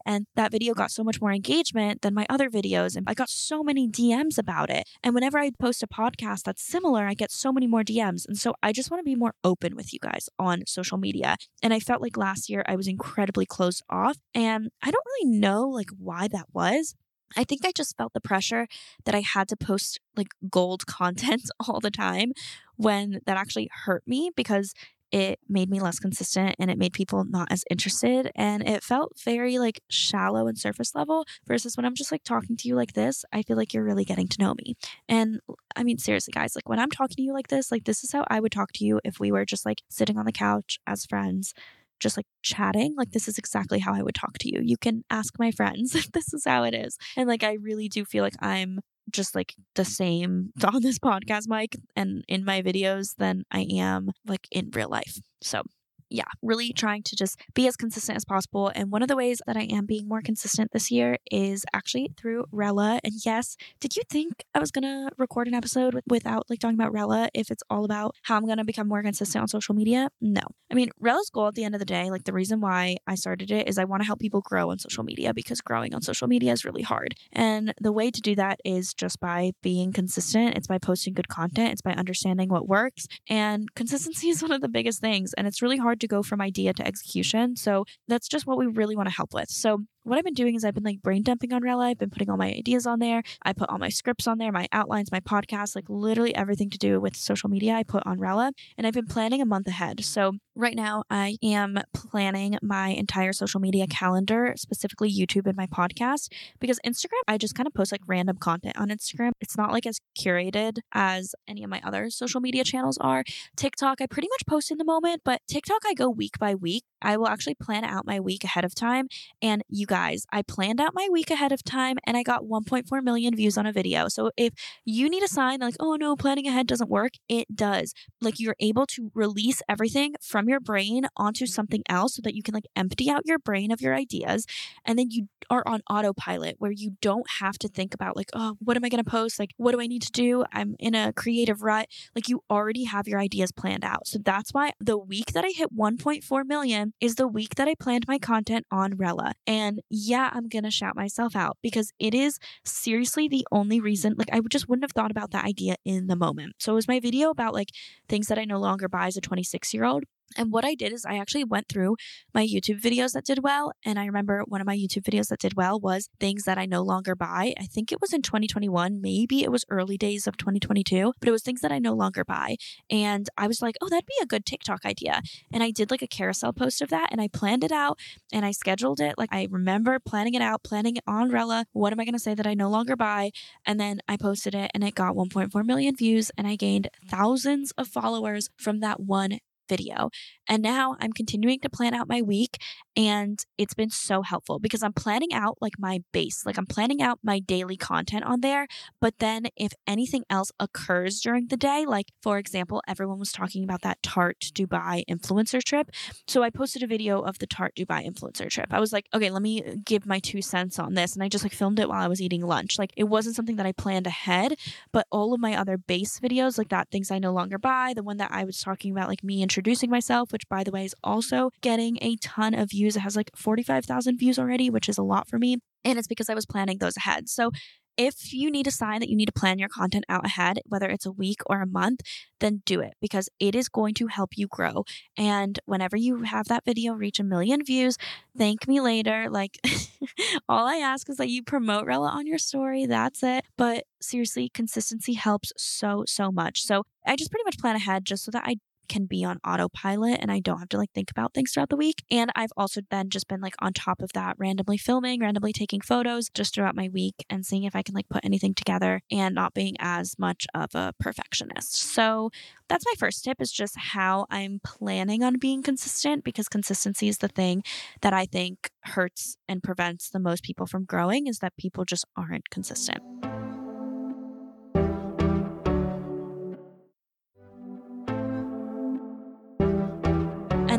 And 0.06 0.26
that 0.36 0.52
video 0.52 0.74
got 0.74 0.90
so 0.90 1.04
much 1.04 1.20
more 1.20 1.32
engagement 1.32 2.02
than 2.02 2.14
my 2.14 2.26
other 2.28 2.50
videos. 2.50 2.96
And 2.96 3.08
I 3.08 3.14
got 3.14 3.28
so 3.28 3.62
many 3.62 3.88
DMs 3.88 4.38
about 4.38 4.70
it. 4.70 4.88
And 5.02 5.14
whenever 5.14 5.38
I 5.38 5.50
post 5.58 5.82
a 5.82 5.86
podcast 5.86 6.42
that's 6.42 6.62
similar, 6.62 7.06
I 7.06 7.14
get 7.14 7.30
so 7.30 7.52
many 7.52 7.66
more 7.66 7.82
DMs. 7.82 8.26
And 8.26 8.38
so 8.38 8.54
I 8.62 8.72
just 8.72 8.90
want 8.90 9.00
to 9.00 9.04
be 9.04 9.14
more 9.14 9.34
open 9.44 9.76
with 9.76 9.92
you 9.92 9.98
guys 10.00 10.28
on 10.38 10.64
social 10.66 10.98
media. 10.98 11.36
And 11.62 11.72
I 11.72 11.80
felt 11.80 12.02
like 12.02 12.16
last 12.16 12.48
year 12.48 12.64
I 12.66 12.76
was 12.76 12.88
incredibly 12.88 13.46
closed 13.46 13.82
off. 13.88 14.18
And 14.34 14.70
I 14.82 14.90
don't 14.90 15.06
really 15.06 15.38
know 15.38 15.68
like 15.68 15.90
why 15.98 16.28
that 16.28 16.46
was. 16.52 16.94
I 17.36 17.44
think 17.44 17.64
I 17.64 17.72
just 17.72 17.96
felt 17.96 18.12
the 18.12 18.20
pressure 18.20 18.68
that 19.04 19.14
I 19.14 19.20
had 19.20 19.48
to 19.48 19.56
post 19.56 20.00
like 20.16 20.28
gold 20.50 20.86
content 20.86 21.50
all 21.66 21.80
the 21.80 21.90
time 21.90 22.32
when 22.76 23.20
that 23.26 23.36
actually 23.36 23.70
hurt 23.84 24.02
me 24.06 24.30
because 24.34 24.74
it 25.14 25.38
made 25.48 25.70
me 25.70 25.78
less 25.78 26.00
consistent 26.00 26.56
and 26.58 26.72
it 26.72 26.76
made 26.76 26.92
people 26.92 27.22
not 27.22 27.46
as 27.52 27.62
interested 27.70 28.32
and 28.34 28.68
it 28.68 28.82
felt 28.82 29.12
very 29.24 29.60
like 29.60 29.80
shallow 29.88 30.48
and 30.48 30.58
surface 30.58 30.92
level 30.92 31.24
versus 31.46 31.76
when 31.76 31.86
I'm 31.86 31.94
just 31.94 32.10
like 32.10 32.24
talking 32.24 32.56
to 32.56 32.66
you 32.66 32.74
like 32.74 32.94
this 32.94 33.24
I 33.32 33.42
feel 33.42 33.56
like 33.56 33.72
you're 33.72 33.84
really 33.84 34.04
getting 34.04 34.26
to 34.26 34.42
know 34.42 34.54
me 34.54 34.74
and 35.08 35.38
I 35.76 35.84
mean 35.84 35.98
seriously 35.98 36.32
guys 36.32 36.56
like 36.56 36.68
when 36.68 36.80
I'm 36.80 36.90
talking 36.90 37.14
to 37.14 37.22
you 37.22 37.32
like 37.32 37.46
this 37.46 37.70
like 37.70 37.84
this 37.84 38.02
is 38.02 38.10
how 38.10 38.24
I 38.28 38.40
would 38.40 38.50
talk 38.50 38.72
to 38.72 38.84
you 38.84 39.00
if 39.04 39.20
we 39.20 39.30
were 39.30 39.44
just 39.44 39.64
like 39.64 39.82
sitting 39.88 40.18
on 40.18 40.24
the 40.24 40.32
couch 40.32 40.80
as 40.84 41.06
friends 41.06 41.54
just 42.00 42.16
like 42.18 42.26
chatting, 42.42 42.94
like 42.96 43.12
this 43.12 43.28
is 43.28 43.38
exactly 43.38 43.78
how 43.78 43.94
I 43.94 44.02
would 44.02 44.16
talk 44.16 44.36
to 44.38 44.52
you. 44.52 44.60
You 44.62 44.76
can 44.76 45.04
ask 45.10 45.38
my 45.38 45.52
friends 45.52 45.94
if 45.94 46.10
this 46.10 46.34
is 46.34 46.44
how 46.44 46.64
it 46.64 46.74
is. 46.74 46.98
And 47.16 47.28
like 47.28 47.44
I 47.44 47.52
really 47.54 47.88
do 47.88 48.04
feel 48.04 48.24
like 48.24 48.34
I'm 48.40 48.80
just 49.10 49.34
like 49.34 49.54
the 49.74 49.82
mm. 49.82 49.86
same 49.86 50.52
on 50.64 50.82
this 50.82 50.98
podcast 50.98 51.48
mic 51.48 51.76
and 51.96 52.24
in 52.28 52.44
my 52.44 52.62
videos 52.62 53.16
than 53.16 53.44
I 53.50 53.66
am 53.70 54.10
like 54.26 54.46
in 54.50 54.70
real 54.72 54.88
life. 54.88 55.18
So 55.42 55.62
yeah, 56.10 56.24
really 56.42 56.72
trying 56.72 57.02
to 57.04 57.16
just 57.16 57.38
be 57.54 57.66
as 57.66 57.76
consistent 57.76 58.16
as 58.16 58.24
possible. 58.24 58.70
And 58.74 58.90
one 58.90 59.02
of 59.02 59.08
the 59.08 59.16
ways 59.16 59.40
that 59.46 59.56
I 59.56 59.62
am 59.62 59.86
being 59.86 60.08
more 60.08 60.20
consistent 60.20 60.72
this 60.72 60.90
year 60.90 61.18
is 61.30 61.64
actually 61.72 62.10
through 62.16 62.44
Rella. 62.52 63.00
And 63.04 63.14
yes, 63.24 63.56
did 63.80 63.96
you 63.96 64.02
think 64.08 64.44
I 64.54 64.58
was 64.58 64.70
going 64.70 64.82
to 64.82 65.10
record 65.18 65.48
an 65.48 65.54
episode 65.54 66.00
without 66.08 66.44
like 66.48 66.60
talking 66.60 66.78
about 66.78 66.92
Rella 66.92 67.28
if 67.34 67.50
it's 67.50 67.62
all 67.70 67.84
about 67.84 68.14
how 68.22 68.36
I'm 68.36 68.46
going 68.46 68.58
to 68.58 68.64
become 68.64 68.88
more 68.88 69.02
consistent 69.02 69.42
on 69.42 69.48
social 69.48 69.74
media? 69.74 70.08
No. 70.20 70.42
I 70.70 70.74
mean, 70.74 70.90
Rella's 71.00 71.30
goal 71.30 71.48
at 71.48 71.54
the 71.54 71.64
end 71.64 71.74
of 71.74 71.78
the 71.78 71.84
day, 71.84 72.10
like 72.10 72.24
the 72.24 72.32
reason 72.32 72.60
why 72.60 72.96
I 73.06 73.14
started 73.14 73.50
it 73.50 73.68
is 73.68 73.78
I 73.78 73.84
want 73.84 74.02
to 74.02 74.06
help 74.06 74.20
people 74.20 74.40
grow 74.40 74.70
on 74.70 74.78
social 74.78 75.04
media 75.04 75.32
because 75.34 75.60
growing 75.60 75.94
on 75.94 76.02
social 76.02 76.28
media 76.28 76.52
is 76.52 76.64
really 76.64 76.82
hard. 76.82 77.14
And 77.32 77.74
the 77.80 77.92
way 77.92 78.10
to 78.10 78.20
do 78.20 78.34
that 78.36 78.60
is 78.64 78.94
just 78.94 79.20
by 79.20 79.52
being 79.62 79.92
consistent. 79.92 80.56
It's 80.56 80.66
by 80.66 80.78
posting 80.78 81.14
good 81.14 81.28
content, 81.28 81.72
it's 81.72 81.82
by 81.82 81.92
understanding 81.92 82.48
what 82.48 82.68
works. 82.68 83.06
And 83.28 83.72
consistency 83.74 84.28
is 84.30 84.42
one 84.42 84.52
of 84.52 84.60
the 84.60 84.68
biggest 84.68 85.00
things. 85.00 85.32
And 85.34 85.46
it's 85.46 85.62
really 85.62 85.78
hard 85.78 85.93
to 86.00 86.08
go 86.08 86.22
from 86.22 86.40
idea 86.40 86.72
to 86.74 86.86
execution. 86.86 87.56
So 87.56 87.84
that's 88.08 88.28
just 88.28 88.46
what 88.46 88.58
we 88.58 88.66
really 88.66 88.96
want 88.96 89.08
to 89.08 89.14
help 89.14 89.34
with. 89.34 89.48
So 89.48 89.84
what 90.04 90.18
I've 90.18 90.24
been 90.24 90.34
doing 90.34 90.54
is 90.54 90.64
I've 90.64 90.74
been 90.74 90.84
like 90.84 91.02
brain 91.02 91.22
dumping 91.22 91.52
on 91.52 91.62
Rella. 91.62 91.86
I've 91.86 91.98
been 91.98 92.10
putting 92.10 92.30
all 92.30 92.36
my 92.36 92.52
ideas 92.52 92.86
on 92.86 92.98
there. 92.98 93.22
I 93.42 93.52
put 93.52 93.70
all 93.70 93.78
my 93.78 93.88
scripts 93.88 94.26
on 94.26 94.38
there, 94.38 94.52
my 94.52 94.68
outlines, 94.70 95.10
my 95.10 95.20
podcast, 95.20 95.74
like 95.74 95.86
literally 95.88 96.34
everything 96.34 96.70
to 96.70 96.78
do 96.78 97.00
with 97.00 97.16
social 97.16 97.48
media 97.48 97.72
I 97.74 97.82
put 97.82 98.06
on 98.06 98.20
Rella. 98.20 98.52
And 98.76 98.86
I've 98.86 98.94
been 98.94 99.06
planning 99.06 99.40
a 99.40 99.46
month 99.46 99.66
ahead. 99.66 100.04
So 100.04 100.34
right 100.54 100.76
now 100.76 101.04
I 101.10 101.38
am 101.42 101.78
planning 101.94 102.58
my 102.62 102.88
entire 102.88 103.32
social 103.32 103.60
media 103.60 103.86
calendar, 103.86 104.54
specifically 104.56 105.12
YouTube 105.12 105.46
and 105.46 105.56
my 105.56 105.66
podcast, 105.66 106.30
because 106.60 106.78
Instagram, 106.86 107.22
I 107.26 107.38
just 107.38 107.54
kind 107.54 107.66
of 107.66 107.72
post 107.72 107.90
like 107.90 108.02
random 108.06 108.36
content 108.36 108.78
on 108.78 108.88
Instagram. 108.88 109.32
It's 109.40 109.56
not 109.56 109.72
like 109.72 109.86
as 109.86 110.00
curated 110.18 110.78
as 110.92 111.34
any 111.48 111.64
of 111.64 111.70
my 111.70 111.80
other 111.82 112.10
social 112.10 112.40
media 112.40 112.62
channels 112.62 112.98
are. 112.98 113.24
TikTok, 113.56 114.00
I 114.02 114.06
pretty 114.06 114.28
much 114.28 114.46
post 114.46 114.70
in 114.70 114.76
the 114.76 114.84
moment, 114.84 115.22
but 115.24 115.40
TikTok, 115.48 115.80
I 115.86 115.94
go 115.94 116.10
week 116.10 116.38
by 116.38 116.54
week. 116.54 116.84
I 117.00 117.16
will 117.16 117.28
actually 117.28 117.54
plan 117.54 117.84
out 117.84 118.06
my 118.06 118.20
week 118.20 118.44
ahead 118.44 118.64
of 118.64 118.74
time. 118.74 119.08
And 119.42 119.62
you 119.68 119.86
I 119.94 120.42
planned 120.42 120.80
out 120.80 120.94
my 120.94 121.08
week 121.10 121.30
ahead 121.30 121.52
of 121.52 121.62
time 121.64 121.96
and 122.04 122.16
I 122.16 122.22
got 122.22 122.44
1.4 122.44 123.02
million 123.02 123.34
views 123.34 123.56
on 123.56 123.66
a 123.66 123.72
video. 123.72 124.08
So 124.08 124.30
if 124.36 124.52
you 124.84 125.08
need 125.08 125.22
a 125.22 125.28
sign 125.28 125.60
like, 125.60 125.76
oh 125.80 125.96
no, 125.96 126.16
planning 126.16 126.46
ahead 126.46 126.66
doesn't 126.66 126.90
work, 126.90 127.12
it 127.28 127.54
does. 127.54 127.94
Like 128.20 128.38
you're 128.38 128.56
able 128.60 128.86
to 128.86 129.10
release 129.14 129.62
everything 129.68 130.14
from 130.20 130.48
your 130.48 130.60
brain 130.60 131.06
onto 131.16 131.46
something 131.46 131.82
else 131.88 132.16
so 132.16 132.22
that 132.24 132.34
you 132.34 132.42
can 132.42 132.54
like 132.54 132.66
empty 132.76 133.10
out 133.10 133.22
your 133.24 133.38
brain 133.38 133.70
of 133.70 133.80
your 133.80 133.94
ideas. 133.94 134.46
And 134.84 134.98
then 134.98 135.10
you 135.10 135.28
are 135.50 135.62
on 135.66 135.82
autopilot 135.90 136.56
where 136.58 136.72
you 136.72 136.92
don't 137.00 137.26
have 137.40 137.58
to 137.58 137.68
think 137.68 137.94
about 137.94 138.16
like, 138.16 138.30
oh, 138.34 138.56
what 138.60 138.76
am 138.76 138.84
I 138.84 138.88
going 138.88 139.02
to 139.02 139.10
post? 139.10 139.38
Like, 139.38 139.50
what 139.56 139.72
do 139.72 139.80
I 139.80 139.86
need 139.86 140.02
to 140.02 140.12
do? 140.12 140.44
I'm 140.52 140.74
in 140.78 140.94
a 140.94 141.12
creative 141.12 141.62
rut. 141.62 141.88
Like 142.14 142.28
you 142.28 142.42
already 142.50 142.84
have 142.84 143.06
your 143.06 143.20
ideas 143.20 143.52
planned 143.52 143.84
out. 143.84 144.06
So 144.06 144.18
that's 144.18 144.52
why 144.52 144.72
the 144.80 144.98
week 144.98 145.32
that 145.32 145.44
I 145.44 145.50
hit 145.54 145.74
1.4 145.74 146.44
million 146.46 146.94
is 147.00 147.16
the 147.16 147.28
week 147.28 147.54
that 147.56 147.68
I 147.68 147.74
planned 147.74 148.06
my 148.08 148.18
content 148.18 148.66
on 148.70 148.96
Rella. 148.96 149.34
And 149.46 149.80
yeah, 149.90 150.30
I'm 150.32 150.48
going 150.48 150.64
to 150.64 150.70
shout 150.70 150.96
myself 150.96 151.36
out 151.36 151.56
because 151.62 151.92
it 151.98 152.14
is 152.14 152.38
seriously 152.64 153.28
the 153.28 153.46
only 153.52 153.80
reason, 153.80 154.14
like, 154.18 154.28
I 154.32 154.40
just 154.50 154.68
wouldn't 154.68 154.84
have 154.84 154.92
thought 154.92 155.10
about 155.10 155.30
that 155.32 155.44
idea 155.44 155.76
in 155.84 156.06
the 156.08 156.16
moment. 156.16 156.54
So 156.58 156.72
it 156.72 156.76
was 156.76 156.88
my 156.88 157.00
video 157.00 157.30
about 157.30 157.54
like 157.54 157.68
things 158.08 158.26
that 158.28 158.38
I 158.38 158.44
no 158.44 158.58
longer 158.58 158.88
buy 158.88 159.06
as 159.06 159.16
a 159.16 159.20
26 159.20 159.72
year 159.74 159.84
old. 159.84 160.04
And 160.36 160.52
what 160.52 160.64
I 160.64 160.74
did 160.74 160.92
is 160.92 161.04
I 161.04 161.18
actually 161.18 161.44
went 161.44 161.68
through 161.68 161.96
my 162.32 162.44
YouTube 162.44 162.80
videos 162.80 163.12
that 163.12 163.24
did 163.24 163.42
well. 163.42 163.72
And 163.84 163.98
I 163.98 164.06
remember 164.06 164.42
one 164.46 164.60
of 164.60 164.66
my 164.66 164.76
YouTube 164.76 165.02
videos 165.02 165.28
that 165.28 165.38
did 165.38 165.54
well 165.54 165.78
was 165.78 166.08
things 166.18 166.44
that 166.44 166.58
I 166.58 166.66
no 166.66 166.82
longer 166.82 167.14
buy. 167.14 167.54
I 167.58 167.66
think 167.66 167.92
it 167.92 168.00
was 168.00 168.12
in 168.12 168.22
2021. 168.22 169.00
Maybe 169.00 169.42
it 169.42 169.52
was 169.52 169.64
early 169.70 169.96
days 169.96 170.26
of 170.26 170.36
2022, 170.36 171.12
but 171.20 171.28
it 171.28 171.32
was 171.32 171.42
things 171.42 171.60
that 171.60 171.72
I 171.72 171.78
no 171.78 171.94
longer 171.94 172.24
buy. 172.24 172.56
And 172.90 173.28
I 173.36 173.46
was 173.46 173.62
like, 173.62 173.76
oh, 173.80 173.88
that'd 173.88 174.06
be 174.06 174.14
a 174.22 174.26
good 174.26 174.44
TikTok 174.44 174.84
idea. 174.84 175.22
And 175.52 175.62
I 175.62 175.70
did 175.70 175.90
like 175.90 176.02
a 176.02 176.08
carousel 176.08 176.52
post 176.52 176.82
of 176.82 176.90
that 176.90 177.08
and 177.10 177.20
I 177.20 177.28
planned 177.28 177.64
it 177.64 177.72
out 177.72 177.98
and 178.32 178.44
I 178.44 178.50
scheduled 178.50 179.00
it. 179.00 179.14
Like 179.16 179.30
I 179.32 179.46
remember 179.50 179.98
planning 179.98 180.34
it 180.34 180.42
out, 180.42 180.64
planning 180.64 180.96
it 180.96 181.04
on 181.06 181.30
Rella. 181.30 181.66
What 181.72 181.92
am 181.92 182.00
I 182.00 182.04
going 182.04 182.14
to 182.14 182.18
say 182.18 182.34
that 182.34 182.46
I 182.46 182.54
no 182.54 182.68
longer 182.68 182.96
buy? 182.96 183.30
And 183.64 183.78
then 183.78 184.00
I 184.08 184.16
posted 184.16 184.54
it 184.54 184.70
and 184.74 184.82
it 184.82 184.94
got 184.94 185.14
1.4 185.14 185.64
million 185.64 185.94
views 185.96 186.30
and 186.36 186.46
I 186.46 186.56
gained 186.56 186.88
thousands 187.08 187.72
of 187.72 187.88
followers 187.88 188.50
from 188.56 188.80
that 188.80 189.00
one 189.00 189.38
video. 189.68 190.10
And 190.48 190.62
now 190.62 190.96
I'm 191.00 191.12
continuing 191.12 191.60
to 191.60 191.70
plan 191.70 191.94
out 191.94 192.08
my 192.08 192.22
week 192.22 192.58
and 192.96 193.44
it's 193.58 193.74
been 193.74 193.90
so 193.90 194.22
helpful 194.22 194.58
because 194.58 194.82
I'm 194.82 194.92
planning 194.92 195.32
out 195.32 195.58
like 195.60 195.78
my 195.78 196.02
base, 196.12 196.46
like 196.46 196.58
I'm 196.58 196.66
planning 196.66 197.02
out 197.02 197.18
my 197.22 197.40
daily 197.40 197.76
content 197.76 198.24
on 198.24 198.40
there. 198.40 198.66
But 199.00 199.18
then 199.18 199.46
if 199.56 199.72
anything 199.86 200.24
else 200.30 200.52
occurs 200.60 201.20
during 201.20 201.48
the 201.48 201.56
day, 201.56 201.84
like 201.86 202.12
for 202.22 202.38
example, 202.38 202.82
everyone 202.86 203.18
was 203.18 203.32
talking 203.32 203.64
about 203.64 203.82
that 203.82 204.02
Tarte 204.02 204.52
Dubai 204.52 205.04
influencer 205.10 205.62
trip. 205.62 205.90
So 206.28 206.42
I 206.42 206.50
posted 206.50 206.82
a 206.82 206.86
video 206.86 207.20
of 207.20 207.38
the 207.38 207.46
Tarte 207.46 207.74
Dubai 207.76 208.06
influencer 208.06 208.48
trip. 208.48 208.68
I 208.70 208.80
was 208.80 208.92
like, 208.92 209.06
okay, 209.14 209.30
let 209.30 209.42
me 209.42 209.62
give 209.84 210.06
my 210.06 210.20
two 210.20 210.42
cents 210.42 210.78
on 210.78 210.94
this. 210.94 211.14
And 211.14 211.22
I 211.22 211.28
just 211.28 211.44
like 211.44 211.52
filmed 211.52 211.80
it 211.80 211.88
while 211.88 212.02
I 212.02 212.08
was 212.08 212.22
eating 212.22 212.42
lunch. 212.46 212.78
Like 212.78 212.92
it 212.96 213.04
wasn't 213.04 213.36
something 213.36 213.56
that 213.56 213.66
I 213.66 213.72
planned 213.72 214.06
ahead, 214.06 214.54
but 214.92 215.06
all 215.10 215.34
of 215.34 215.40
my 215.40 215.56
other 215.56 215.76
base 215.76 216.20
videos, 216.20 216.58
like 216.58 216.68
that 216.68 216.90
things 216.90 217.10
I 217.10 217.18
no 217.18 217.32
longer 217.32 217.58
buy, 217.58 217.92
the 217.94 218.02
one 218.02 218.18
that 218.18 218.30
I 218.32 218.44
was 218.44 218.60
talking 218.60 218.92
about, 218.92 219.08
like 219.08 219.24
me 219.24 219.42
introducing 219.42 219.90
myself, 219.90 220.32
which 220.32 220.48
by 220.48 220.62
the 220.62 220.70
way 220.70 220.84
is 220.84 220.94
also 221.02 221.50
getting 221.60 221.98
a 222.00 222.16
ton 222.16 222.54
of 222.54 222.70
views. 222.70 222.83
It 222.86 223.00
has 223.00 223.16
like 223.16 223.30
45,000 223.36 224.18
views 224.18 224.38
already, 224.38 224.70
which 224.70 224.88
is 224.88 224.98
a 224.98 225.02
lot 225.02 225.28
for 225.28 225.38
me. 225.38 225.58
And 225.84 225.98
it's 225.98 226.08
because 226.08 226.28
I 226.28 226.34
was 226.34 226.46
planning 226.46 226.78
those 226.78 226.96
ahead. 226.96 227.28
So 227.28 227.50
if 227.96 228.32
you 228.32 228.50
need 228.50 228.66
a 228.66 228.72
sign 228.72 229.00
that 229.00 229.08
you 229.08 229.16
need 229.16 229.26
to 229.26 229.32
plan 229.32 229.58
your 229.58 229.68
content 229.68 230.04
out 230.08 230.26
ahead, 230.26 230.60
whether 230.66 230.88
it's 230.88 231.06
a 231.06 231.12
week 231.12 231.40
or 231.46 231.60
a 231.60 231.66
month, 231.66 232.00
then 232.40 232.62
do 232.66 232.80
it 232.80 232.94
because 233.00 233.28
it 233.38 233.54
is 233.54 233.68
going 233.68 233.94
to 233.94 234.08
help 234.08 234.36
you 234.36 234.46
grow. 234.48 234.84
And 235.16 235.58
whenever 235.66 235.96
you 235.96 236.22
have 236.22 236.48
that 236.48 236.64
video 236.64 236.94
reach 236.94 237.20
a 237.20 237.24
million 237.24 237.64
views, 237.64 237.96
thank 238.36 238.66
me 238.66 238.80
later. 238.80 239.28
Like, 239.30 239.58
all 240.48 240.66
I 240.66 240.76
ask 240.76 241.08
is 241.08 241.16
that 241.18 241.28
you 241.28 241.42
promote 241.42 241.86
Rella 241.86 242.08
on 242.08 242.26
your 242.26 242.38
story. 242.38 242.86
That's 242.86 243.22
it. 243.22 243.44
But 243.56 243.84
seriously, 244.00 244.50
consistency 244.52 245.14
helps 245.14 245.52
so, 245.56 246.04
so 246.06 246.32
much. 246.32 246.62
So 246.62 246.84
I 247.06 247.16
just 247.16 247.30
pretty 247.30 247.44
much 247.44 247.58
plan 247.58 247.76
ahead 247.76 248.04
just 248.04 248.24
so 248.24 248.30
that 248.32 248.44
I 248.44 248.56
can 248.88 249.06
be 249.06 249.24
on 249.24 249.38
autopilot 249.46 250.18
and 250.20 250.30
I 250.30 250.40
don't 250.40 250.58
have 250.58 250.68
to 250.70 250.78
like 250.78 250.92
think 250.92 251.10
about 251.10 251.34
things 251.34 251.52
throughout 251.52 251.68
the 251.68 251.76
week. 251.76 252.04
And 252.10 252.30
I've 252.34 252.52
also 252.56 252.80
then 252.90 253.10
just 253.10 253.28
been 253.28 253.40
like 253.40 253.54
on 253.60 253.72
top 253.72 254.02
of 254.02 254.12
that, 254.14 254.36
randomly 254.38 254.78
filming, 254.78 255.20
randomly 255.20 255.52
taking 255.52 255.80
photos 255.80 256.28
just 256.28 256.54
throughout 256.54 256.76
my 256.76 256.88
week 256.88 257.24
and 257.28 257.44
seeing 257.44 257.64
if 257.64 257.76
I 257.76 257.82
can 257.82 257.94
like 257.94 258.08
put 258.08 258.24
anything 258.24 258.54
together 258.54 259.02
and 259.10 259.34
not 259.34 259.54
being 259.54 259.74
as 259.78 260.18
much 260.18 260.46
of 260.54 260.74
a 260.74 260.92
perfectionist. 260.98 261.74
So 261.74 262.30
that's 262.68 262.84
my 262.86 262.94
first 262.98 263.24
tip 263.24 263.40
is 263.40 263.52
just 263.52 263.76
how 263.76 264.26
I'm 264.30 264.60
planning 264.64 265.22
on 265.22 265.38
being 265.38 265.62
consistent 265.62 266.24
because 266.24 266.48
consistency 266.48 267.08
is 267.08 267.18
the 267.18 267.28
thing 267.28 267.62
that 268.00 268.12
I 268.12 268.26
think 268.26 268.70
hurts 268.84 269.36
and 269.48 269.62
prevents 269.62 270.10
the 270.10 270.20
most 270.20 270.42
people 270.42 270.66
from 270.66 270.84
growing 270.84 271.26
is 271.26 271.38
that 271.38 271.56
people 271.56 271.84
just 271.84 272.04
aren't 272.16 272.50
consistent. 272.50 273.02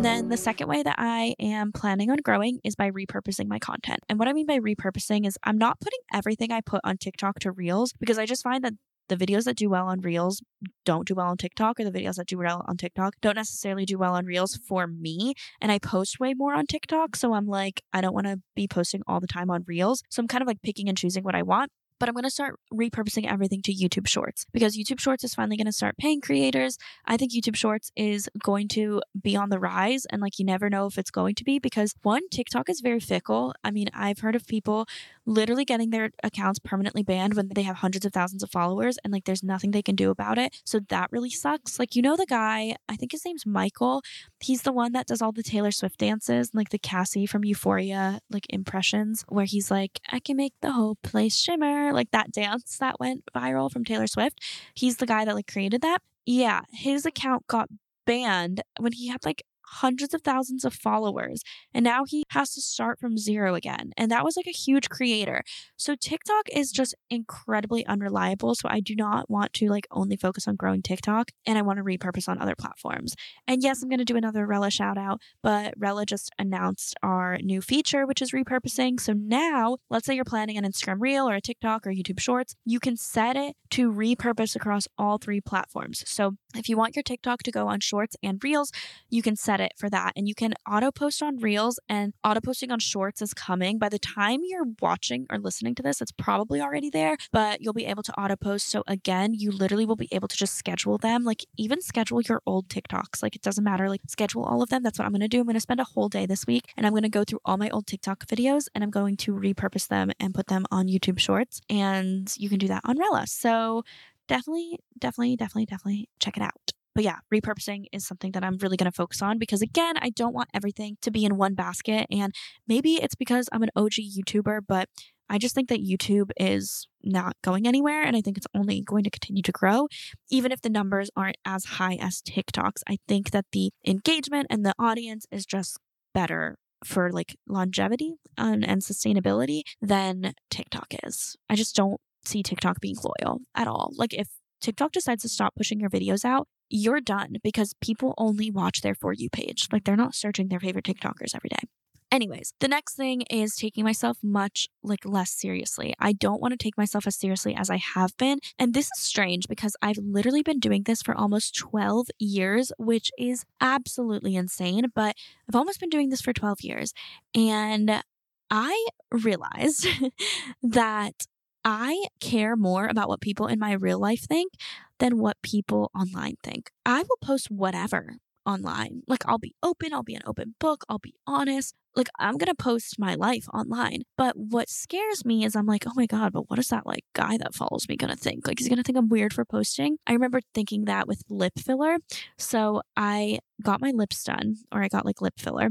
Then 0.05 0.29
the 0.29 0.37
second 0.37 0.67
way 0.67 0.83
that 0.83 0.95
I 0.99 1.33
am 1.39 1.71
planning 1.71 2.11
on 2.11 2.17
growing 2.17 2.59
is 2.63 2.75
by 2.75 2.91
repurposing 2.91 3.47
my 3.47 3.57
content. 3.57 4.01
And 4.07 4.19
what 4.19 4.27
I 4.27 4.33
mean 4.33 4.45
by 4.45 4.59
repurposing 4.59 5.25
is 5.25 5.35
I'm 5.43 5.57
not 5.57 5.79
putting 5.79 5.99
everything 6.13 6.51
I 6.51 6.61
put 6.61 6.81
on 6.83 6.97
TikTok 6.97 7.39
to 7.39 7.51
Reels 7.51 7.91
because 7.99 8.19
I 8.19 8.27
just 8.27 8.43
find 8.43 8.63
that 8.63 8.73
the 9.09 9.15
videos 9.15 9.45
that 9.45 9.57
do 9.57 9.67
well 9.67 9.87
on 9.87 10.01
Reels 10.01 10.43
don't 10.85 11.07
do 11.07 11.15
well 11.15 11.27
on 11.27 11.37
TikTok, 11.37 11.79
or 11.79 11.83
the 11.83 11.91
videos 11.91 12.15
that 12.15 12.27
do 12.27 12.37
well 12.37 12.63
on 12.67 12.77
TikTok 12.77 13.15
don't 13.21 13.35
necessarily 13.35 13.85
do 13.85 13.97
well 13.97 14.13
on 14.13 14.25
Reels 14.25 14.55
for 14.55 14.85
me. 14.85 15.33
And 15.59 15.71
I 15.71 15.79
post 15.79 16.19
way 16.19 16.35
more 16.35 16.53
on 16.53 16.67
TikTok. 16.67 17.15
So 17.15 17.33
I'm 17.33 17.47
like, 17.47 17.81
I 17.91 18.01
don't 18.01 18.13
want 18.13 18.27
to 18.27 18.41
be 18.55 18.67
posting 18.67 19.01
all 19.07 19.19
the 19.19 19.27
time 19.27 19.49
on 19.49 19.63
Reels. 19.67 20.03
So 20.09 20.21
I'm 20.21 20.27
kind 20.27 20.41
of 20.41 20.47
like 20.47 20.61
picking 20.61 20.87
and 20.87 20.97
choosing 20.97 21.23
what 21.23 21.35
I 21.35 21.41
want 21.41 21.71
but 21.99 22.09
I'm 22.09 22.15
going 22.15 22.23
to 22.23 22.29
start 22.29 22.59
repurposing 22.73 23.29
everything 23.29 23.61
to 23.63 23.73
YouTube 23.73 24.07
Shorts 24.07 24.45
because 24.51 24.77
YouTube 24.77 24.99
Shorts 24.99 25.23
is 25.23 25.33
finally 25.33 25.57
going 25.57 25.65
to 25.65 25.71
start 25.71 25.97
paying 25.97 26.21
creators. 26.21 26.77
I 27.05 27.17
think 27.17 27.33
YouTube 27.33 27.55
Shorts 27.55 27.91
is 27.95 28.29
going 28.43 28.67
to 28.69 29.01
be 29.21 29.35
on 29.35 29.49
the 29.49 29.59
rise 29.59 30.05
and 30.05 30.21
like 30.21 30.39
you 30.39 30.45
never 30.45 30.69
know 30.69 30.87
if 30.87 30.97
it's 30.97 31.11
going 31.11 31.35
to 31.35 31.43
be 31.43 31.59
because 31.59 31.95
one, 32.01 32.27
TikTok 32.29 32.69
is 32.69 32.81
very 32.81 32.99
fickle. 32.99 33.53
I 33.63 33.71
mean, 33.71 33.89
I've 33.93 34.19
heard 34.19 34.35
of 34.35 34.45
people 34.47 34.87
literally 35.25 35.65
getting 35.65 35.89
their 35.89 36.11
accounts 36.23 36.59
permanently 36.59 37.03
banned 37.03 37.33
when 37.33 37.49
they 37.49 37.63
have 37.63 37.77
hundreds 37.77 38.05
of 38.05 38.13
thousands 38.13 38.43
of 38.43 38.51
followers 38.51 38.97
and 39.03 39.11
like 39.11 39.25
there's 39.25 39.43
nothing 39.43 39.71
they 39.71 39.81
can 39.81 39.95
do 39.95 40.09
about 40.09 40.37
it. 40.37 40.61
So 40.65 40.79
that 40.89 41.11
really 41.11 41.29
sucks. 41.29 41.79
Like, 41.79 41.95
you 41.95 42.01
know, 42.01 42.15
the 42.15 42.25
guy, 42.25 42.75
I 42.87 42.95
think 42.95 43.11
his 43.11 43.25
name's 43.25 43.45
Michael. 43.45 44.01
He's 44.39 44.61
the 44.61 44.71
one 44.71 44.91
that 44.93 45.07
does 45.07 45.21
all 45.21 45.31
the 45.31 45.43
Taylor 45.43 45.71
Swift 45.71 45.99
dances, 45.99 46.51
like 46.53 46.69
the 46.69 46.77
Cassie 46.77 47.25
from 47.25 47.43
Euphoria, 47.43 48.19
like 48.29 48.45
impressions, 48.49 49.25
where 49.27 49.45
he's 49.45 49.71
like, 49.71 49.99
I 50.11 50.19
can 50.19 50.37
make 50.37 50.53
the 50.61 50.71
whole 50.71 50.95
place 51.03 51.37
shimmer, 51.37 51.91
like 51.93 52.11
that 52.11 52.31
dance 52.31 52.77
that 52.77 52.99
went 52.99 53.23
viral 53.35 53.71
from 53.71 53.85
Taylor 53.85 54.07
Swift. 54.07 54.39
He's 54.73 54.97
the 54.97 55.07
guy 55.07 55.25
that 55.25 55.35
like 55.35 55.51
created 55.51 55.81
that. 55.81 55.99
Yeah, 56.25 56.61
his 56.71 57.05
account 57.05 57.47
got 57.47 57.69
banned 58.05 58.61
when 58.79 58.93
he 58.93 59.07
had 59.07 59.25
like 59.25 59.43
hundreds 59.67 60.13
of 60.13 60.21
thousands 60.21 60.63
of 60.65 60.73
followers. 60.73 61.41
And 61.73 61.83
now 61.83 62.03
he 62.05 62.23
has 62.29 62.53
to 62.53 62.61
start 62.61 62.99
from 62.99 63.17
zero 63.17 63.55
again. 63.55 63.91
And 63.97 64.11
that 64.11 64.23
was 64.23 64.37
like 64.37 64.47
a 64.47 64.51
huge 64.51 64.89
creator. 64.89 65.43
So 65.77 65.95
TikTok 65.95 66.49
is 66.51 66.71
just 66.71 66.95
incredibly 67.09 67.85
unreliable. 67.85 68.55
So 68.55 68.67
I 68.69 68.79
do 68.79 68.95
not 68.95 69.29
want 69.29 69.53
to 69.53 69.69
like 69.69 69.87
only 69.91 70.15
focus 70.15 70.47
on 70.47 70.55
growing 70.55 70.81
TikTok 70.81 71.31
and 71.45 71.57
I 71.57 71.61
want 71.61 71.77
to 71.77 71.83
repurpose 71.83 72.27
on 72.27 72.39
other 72.39 72.55
platforms. 72.55 73.15
And 73.47 73.63
yes, 73.63 73.81
I'm 73.81 73.89
going 73.89 73.99
to 73.99 74.05
do 74.05 74.17
another 74.17 74.45
Rella 74.45 74.71
shout 74.71 74.97
out, 74.97 75.21
but 75.41 75.73
Rella 75.77 76.05
just 76.05 76.31
announced 76.37 76.95
our 77.03 77.37
new 77.41 77.61
feature, 77.61 78.05
which 78.05 78.21
is 78.21 78.31
repurposing. 78.31 78.99
So 78.99 79.13
now, 79.13 79.77
let's 79.89 80.05
say 80.05 80.15
you're 80.15 80.25
planning 80.25 80.57
an 80.57 80.63
Instagram 80.63 80.97
reel 80.99 81.29
or 81.29 81.35
a 81.35 81.41
TikTok 81.41 81.85
or 81.85 81.91
YouTube 81.91 82.19
shorts, 82.19 82.55
you 82.65 82.79
can 82.79 82.97
set 82.97 83.35
it 83.35 83.55
to 83.71 83.91
repurpose 83.91 84.55
across 84.55 84.87
all 84.97 85.17
three 85.17 85.41
platforms. 85.41 86.03
So 86.07 86.35
if 86.57 86.69
you 86.69 86.77
want 86.77 86.95
your 86.95 87.03
TikTok 87.03 87.43
to 87.43 87.51
go 87.51 87.67
on 87.67 87.79
shorts 87.79 88.15
and 88.23 88.43
reels, 88.43 88.71
you 89.09 89.21
can 89.21 89.35
set 89.35 89.59
it 89.59 89.73
for 89.77 89.89
that. 89.89 90.13
And 90.15 90.27
you 90.27 90.35
can 90.35 90.53
auto 90.69 90.91
post 90.91 91.21
on 91.21 91.37
reels 91.37 91.79
and 91.87 92.13
auto 92.23 92.41
posting 92.41 92.71
on 92.71 92.79
shorts 92.79 93.21
is 93.21 93.33
coming. 93.33 93.77
By 93.77 93.89
the 93.89 93.99
time 93.99 94.41
you're 94.43 94.67
watching 94.81 95.25
or 95.29 95.37
listening 95.37 95.75
to 95.75 95.83
this, 95.83 96.01
it's 96.01 96.11
probably 96.11 96.61
already 96.61 96.89
there, 96.89 97.17
but 97.31 97.61
you'll 97.61 97.73
be 97.73 97.85
able 97.85 98.03
to 98.03 98.19
auto 98.19 98.35
post. 98.35 98.69
So 98.69 98.83
again, 98.87 99.33
you 99.33 99.51
literally 99.51 99.85
will 99.85 99.95
be 99.95 100.09
able 100.11 100.27
to 100.27 100.37
just 100.37 100.55
schedule 100.55 100.97
them, 100.97 101.23
like 101.23 101.45
even 101.57 101.81
schedule 101.81 102.21
your 102.21 102.41
old 102.45 102.67
TikToks. 102.69 103.21
Like 103.21 103.35
it 103.35 103.41
doesn't 103.41 103.63
matter, 103.63 103.89
like 103.89 104.01
schedule 104.07 104.43
all 104.43 104.61
of 104.61 104.69
them. 104.69 104.83
That's 104.83 104.99
what 104.99 105.05
I'm 105.05 105.11
going 105.11 105.21
to 105.21 105.27
do. 105.27 105.39
I'm 105.39 105.45
going 105.45 105.55
to 105.55 105.59
spend 105.59 105.79
a 105.79 105.85
whole 105.85 106.09
day 106.09 106.25
this 106.25 106.45
week 106.47 106.63
and 106.77 106.85
I'm 106.85 106.93
going 106.93 107.03
to 107.03 107.09
go 107.09 107.23
through 107.23 107.39
all 107.45 107.57
my 107.57 107.69
old 107.69 107.87
TikTok 107.87 108.25
videos 108.25 108.67
and 108.73 108.83
I'm 108.83 108.91
going 108.91 109.17
to 109.17 109.33
repurpose 109.33 109.87
them 109.87 110.11
and 110.19 110.33
put 110.33 110.47
them 110.47 110.65
on 110.71 110.87
YouTube 110.87 111.19
shorts. 111.19 111.61
And 111.69 112.33
you 112.37 112.49
can 112.49 112.59
do 112.59 112.67
that 112.67 112.81
on 112.85 112.97
Rella. 112.97 113.27
So 113.27 113.83
definitely, 114.27 114.79
definitely, 114.97 115.35
definitely, 115.35 115.65
definitely 115.65 116.09
check 116.19 116.37
it 116.37 116.43
out. 116.43 116.71
But 116.95 117.03
yeah, 117.03 117.17
repurposing 117.31 117.85
is 117.91 118.07
something 118.07 118.31
that 118.31 118.43
I'm 118.43 118.57
really 118.57 118.77
going 118.77 118.89
to 118.89 118.95
focus 118.95 119.21
on 119.21 119.37
because, 119.37 119.61
again, 119.61 119.95
I 120.01 120.09
don't 120.09 120.33
want 120.33 120.49
everything 120.53 120.97
to 121.01 121.11
be 121.11 121.25
in 121.25 121.35
one 121.35 121.53
basket. 121.53 122.07
And 122.09 122.33
maybe 122.67 122.93
it's 122.93 123.15
because 123.15 123.49
I'm 123.51 123.63
an 123.63 123.69
OG 123.75 123.95
YouTuber, 124.17 124.61
but 124.65 124.87
I 125.29 125.37
just 125.37 125.55
think 125.55 125.67
that 125.69 125.83
YouTube 125.83 126.31
is 126.39 126.87
not 127.03 127.35
going 127.43 127.67
anywhere. 127.67 128.03
And 128.03 128.15
I 128.15 128.21
think 128.21 128.37
it's 128.37 128.47
only 128.55 128.81
going 128.81 129.03
to 129.03 129.09
continue 129.09 129.41
to 129.43 129.51
grow. 129.51 129.87
Even 130.31 130.53
if 130.53 130.61
the 130.61 130.69
numbers 130.69 131.09
aren't 131.17 131.37
as 131.43 131.65
high 131.65 131.97
as 131.99 132.21
TikTok's, 132.21 132.83
I 132.87 132.97
think 133.09 133.31
that 133.31 133.45
the 133.51 133.71
engagement 133.85 134.47
and 134.49 134.65
the 134.65 134.73
audience 134.79 135.25
is 135.31 135.45
just 135.45 135.77
better 136.13 136.57
for 136.85 137.11
like 137.11 137.35
longevity 137.47 138.13
and, 138.37 138.65
and 138.65 138.81
sustainability 138.81 139.63
than 139.81 140.33
TikTok 140.49 140.93
is. 141.03 141.35
I 141.49 141.55
just 141.55 141.75
don't 141.75 141.99
see 142.27 142.43
TikTok 142.43 142.79
being 142.79 142.95
loyal 143.03 143.41
at 143.55 143.67
all. 143.67 143.91
Like 143.95 144.13
if 144.13 144.27
TikTok 144.61 144.91
decides 144.91 145.23
to 145.23 145.29
stop 145.29 145.55
pushing 145.55 145.79
your 145.79 145.89
videos 145.89 146.25
out, 146.25 146.47
you're 146.69 147.01
done 147.01 147.35
because 147.43 147.75
people 147.81 148.13
only 148.17 148.49
watch 148.49 148.81
their 148.81 148.95
For 148.95 149.13
You 149.13 149.29
page. 149.29 149.67
Like 149.71 149.83
they're 149.83 149.95
not 149.95 150.15
searching 150.15 150.47
their 150.47 150.59
favorite 150.59 150.85
TikTokers 150.85 151.35
every 151.35 151.49
day. 151.49 151.67
Anyways, 152.11 152.53
the 152.59 152.67
next 152.67 152.95
thing 152.95 153.23
is 153.29 153.55
taking 153.55 153.83
myself 153.83 154.17
much 154.23 154.69
like 154.83 155.05
less 155.05 155.31
seriously. 155.31 155.93
I 155.99 156.13
don't 156.13 156.41
want 156.41 156.53
to 156.53 156.57
take 156.57 156.77
myself 156.77 157.07
as 157.07 157.17
seriously 157.17 157.55
as 157.55 157.69
I 157.69 157.77
have 157.77 158.15
been. 158.17 158.39
And 158.57 158.73
this 158.73 158.85
is 158.85 158.99
strange 158.99 159.47
because 159.49 159.75
I've 159.81 159.97
literally 159.97 160.43
been 160.43 160.59
doing 160.59 160.83
this 160.83 161.01
for 161.01 161.13
almost 161.13 161.57
12 161.57 162.07
years, 162.19 162.71
which 162.77 163.11
is 163.17 163.43
absolutely 163.59 164.35
insane, 164.35 164.85
but 164.93 165.15
I've 165.49 165.55
almost 165.55 165.79
been 165.79 165.89
doing 165.89 166.09
this 166.09 166.21
for 166.21 166.31
12 166.31 166.61
years. 166.61 166.93
And 167.35 168.01
I 168.49 168.87
realized 169.11 169.87
that 170.63 171.25
I 171.65 172.05
care 172.21 172.55
more 172.55 172.85
about 172.85 173.09
what 173.09 173.21
people 173.21 173.47
in 173.47 173.57
my 173.57 173.73
real 173.73 173.99
life 173.99 174.21
think 174.21 174.53
than 174.99 175.17
what 175.17 175.41
people 175.41 175.89
online 175.95 176.35
think. 176.43 176.69
I 176.85 176.99
will 176.99 177.17
post 177.21 177.49
whatever 177.49 178.17
online. 178.45 179.01
Like, 179.07 179.23
I'll 179.25 179.39
be 179.39 179.55
open, 179.63 179.91
I'll 179.91 180.03
be 180.03 180.13
an 180.13 180.21
open 180.27 180.53
book, 180.59 180.85
I'll 180.87 180.99
be 180.99 181.15
honest. 181.25 181.73
Like, 181.95 182.09
I'm 182.19 182.37
gonna 182.37 182.53
post 182.53 182.99
my 182.99 183.15
life 183.15 183.47
online. 183.51 184.03
But 184.15 184.37
what 184.37 184.69
scares 184.69 185.25
me 185.25 185.43
is 185.43 185.55
I'm 185.55 185.65
like, 185.65 185.85
oh 185.87 185.93
my 185.95 186.05
God, 186.05 186.33
but 186.33 186.49
what 186.49 186.59
is 186.59 186.67
that 186.67 186.85
like 186.85 187.03
guy 187.13 187.37
that 187.37 187.55
follows 187.55 187.89
me 187.89 187.95
gonna 187.95 188.15
think? 188.15 188.47
Like, 188.47 188.59
he's 188.59 188.69
gonna 188.69 188.83
think 188.83 188.97
I'm 188.97 189.09
weird 189.09 189.33
for 189.33 189.43
posting. 189.45 189.97
I 190.05 190.13
remember 190.13 190.41
thinking 190.53 190.85
that 190.85 191.07
with 191.07 191.23
lip 191.29 191.53
filler. 191.57 191.97
So 192.37 192.83
I 192.95 193.39
got 193.63 193.81
my 193.81 193.91
lips 193.91 194.23
done, 194.23 194.57
or 194.71 194.83
I 194.83 194.87
got 194.87 195.05
like 195.05 195.21
lip 195.21 195.39
filler 195.39 195.69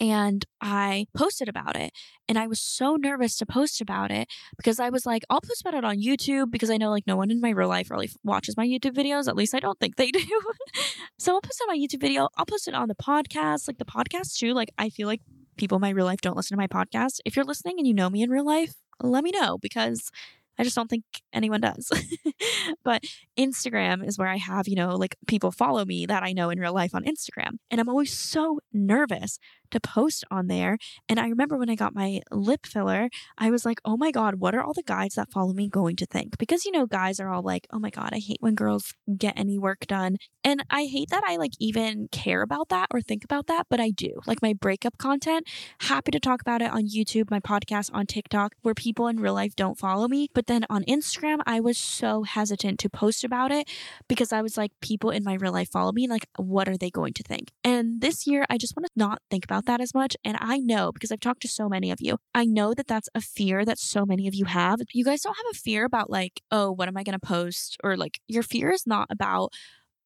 and 0.00 0.44
I 0.60 1.06
posted 1.16 1.48
about 1.48 1.76
it. 1.76 1.92
And 2.28 2.38
I 2.38 2.46
was 2.46 2.60
so 2.60 2.96
nervous 2.96 3.36
to 3.38 3.46
post 3.46 3.80
about 3.80 4.10
it 4.10 4.28
because 4.56 4.78
I 4.78 4.90
was 4.90 5.06
like, 5.06 5.22
I'll 5.30 5.40
post 5.40 5.62
about 5.62 5.74
it 5.74 5.84
on 5.84 5.98
YouTube 5.98 6.50
because 6.50 6.70
I 6.70 6.76
know 6.76 6.90
like 6.90 7.06
no 7.06 7.16
one 7.16 7.30
in 7.30 7.40
my 7.40 7.50
real 7.50 7.68
life 7.68 7.90
really 7.90 8.10
watches 8.22 8.56
my 8.56 8.66
YouTube 8.66 8.94
videos. 8.94 9.28
At 9.28 9.36
least 9.36 9.54
I 9.54 9.60
don't 9.60 9.78
think 9.78 9.96
they 9.96 10.10
do. 10.12 10.40
so 11.18 11.34
I'll 11.34 11.40
post 11.40 11.62
on 11.62 11.74
my 11.74 11.78
YouTube 11.78 12.00
video. 12.00 12.28
I'll 12.36 12.46
post 12.46 12.68
it 12.68 12.74
on 12.74 12.88
the 12.88 12.94
podcast, 12.94 13.68
like 13.68 13.78
the 13.78 13.84
podcast 13.84 14.36
too. 14.36 14.52
Like 14.52 14.70
I 14.78 14.90
feel 14.90 15.06
like 15.06 15.22
people 15.56 15.76
in 15.76 15.82
my 15.82 15.90
real 15.90 16.06
life 16.06 16.20
don't 16.20 16.36
listen 16.36 16.56
to 16.56 16.60
my 16.60 16.66
podcast. 16.66 17.20
If 17.24 17.36
you're 17.36 17.44
listening 17.44 17.76
and 17.78 17.86
you 17.86 17.94
know 17.94 18.10
me 18.10 18.22
in 18.22 18.30
real 18.30 18.46
life, 18.46 18.74
let 19.02 19.24
me 19.24 19.30
know 19.30 19.58
because 19.58 20.10
I 20.58 20.64
just 20.64 20.76
don't 20.76 20.88
think 20.88 21.04
anyone 21.32 21.60
does. 21.60 21.90
but 22.84 23.04
Instagram 23.38 24.06
is 24.06 24.18
where 24.18 24.28
I 24.28 24.36
have, 24.36 24.68
you 24.68 24.76
know, 24.76 24.96
like 24.96 25.16
people 25.26 25.50
follow 25.50 25.84
me 25.84 26.06
that 26.06 26.22
I 26.22 26.32
know 26.32 26.50
in 26.50 26.58
real 26.58 26.74
life 26.74 26.94
on 26.94 27.04
Instagram. 27.04 27.58
And 27.70 27.80
I'm 27.80 27.88
always 27.88 28.16
so 28.16 28.60
nervous 28.72 29.38
to 29.70 29.80
post 29.80 30.24
on 30.30 30.46
there. 30.46 30.78
And 31.08 31.18
I 31.18 31.28
remember 31.28 31.56
when 31.56 31.70
I 31.70 31.74
got 31.74 31.94
my 31.94 32.20
lip 32.30 32.66
filler, 32.66 33.08
I 33.38 33.50
was 33.50 33.64
like, 33.64 33.80
oh 33.84 33.96
my 33.96 34.10
God, 34.10 34.36
what 34.36 34.54
are 34.54 34.62
all 34.62 34.72
the 34.72 34.82
guys 34.82 35.14
that 35.14 35.30
follow 35.30 35.52
me 35.52 35.68
going 35.68 35.96
to 35.96 36.06
think? 36.06 36.38
Because, 36.38 36.64
you 36.64 36.72
know, 36.72 36.86
guys 36.86 37.20
are 37.20 37.28
all 37.28 37.42
like, 37.42 37.66
oh 37.72 37.78
my 37.78 37.90
God, 37.90 38.10
I 38.12 38.18
hate 38.18 38.38
when 38.40 38.54
girls 38.54 38.94
get 39.16 39.34
any 39.36 39.58
work 39.58 39.86
done. 39.86 40.16
And 40.44 40.62
I 40.70 40.84
hate 40.84 41.10
that 41.10 41.24
I 41.26 41.36
like 41.36 41.52
even 41.58 42.08
care 42.12 42.42
about 42.42 42.68
that 42.68 42.88
or 42.92 43.00
think 43.00 43.24
about 43.24 43.48
that, 43.48 43.66
but 43.68 43.80
I 43.80 43.90
do. 43.90 44.20
Like 44.26 44.42
my 44.42 44.52
breakup 44.52 44.98
content, 44.98 45.48
happy 45.80 46.12
to 46.12 46.20
talk 46.20 46.40
about 46.40 46.62
it 46.62 46.70
on 46.70 46.86
YouTube, 46.86 47.30
my 47.30 47.40
podcast 47.40 47.90
on 47.92 48.06
TikTok, 48.06 48.54
where 48.62 48.74
people 48.74 49.08
in 49.08 49.18
real 49.18 49.34
life 49.34 49.56
don't 49.56 49.78
follow 49.78 50.06
me. 50.06 50.28
But 50.32 50.46
then 50.46 50.64
on 50.70 50.84
Instagram, 50.84 51.40
I 51.46 51.60
was 51.60 51.78
so 51.78 52.22
hesitant 52.22 52.78
to 52.80 52.88
post 52.88 53.24
about 53.26 53.52
it 53.52 53.68
because 54.08 54.32
I 54.32 54.40
was 54.40 54.56
like, 54.56 54.72
people 54.80 55.10
in 55.10 55.22
my 55.22 55.34
real 55.34 55.52
life 55.52 55.68
follow 55.70 55.92
me. 55.92 56.08
Like, 56.08 56.26
what 56.36 56.68
are 56.68 56.78
they 56.78 56.88
going 56.88 57.12
to 57.14 57.22
think? 57.22 57.52
And 57.62 58.00
this 58.00 58.26
year, 58.26 58.46
I 58.48 58.56
just 58.56 58.74
want 58.74 58.86
to 58.86 58.92
not 58.96 59.20
think 59.30 59.44
about 59.44 59.66
that 59.66 59.82
as 59.82 59.92
much. 59.92 60.16
And 60.24 60.38
I 60.40 60.58
know 60.58 60.92
because 60.92 61.12
I've 61.12 61.20
talked 61.20 61.42
to 61.42 61.48
so 61.48 61.68
many 61.68 61.90
of 61.90 61.98
you, 62.00 62.16
I 62.34 62.46
know 62.46 62.72
that 62.72 62.86
that's 62.86 63.10
a 63.14 63.20
fear 63.20 63.64
that 63.66 63.78
so 63.78 64.06
many 64.06 64.26
of 64.26 64.34
you 64.34 64.46
have. 64.46 64.80
You 64.94 65.04
guys 65.04 65.20
don't 65.20 65.36
have 65.36 65.52
a 65.52 65.58
fear 65.58 65.84
about 65.84 66.08
like, 66.08 66.40
oh, 66.50 66.72
what 66.72 66.88
am 66.88 66.96
I 66.96 67.02
going 67.02 67.18
to 67.18 67.26
post? 67.26 67.76
Or 67.84 67.96
like, 67.96 68.20
your 68.26 68.42
fear 68.42 68.70
is 68.70 68.86
not 68.86 69.08
about, 69.10 69.52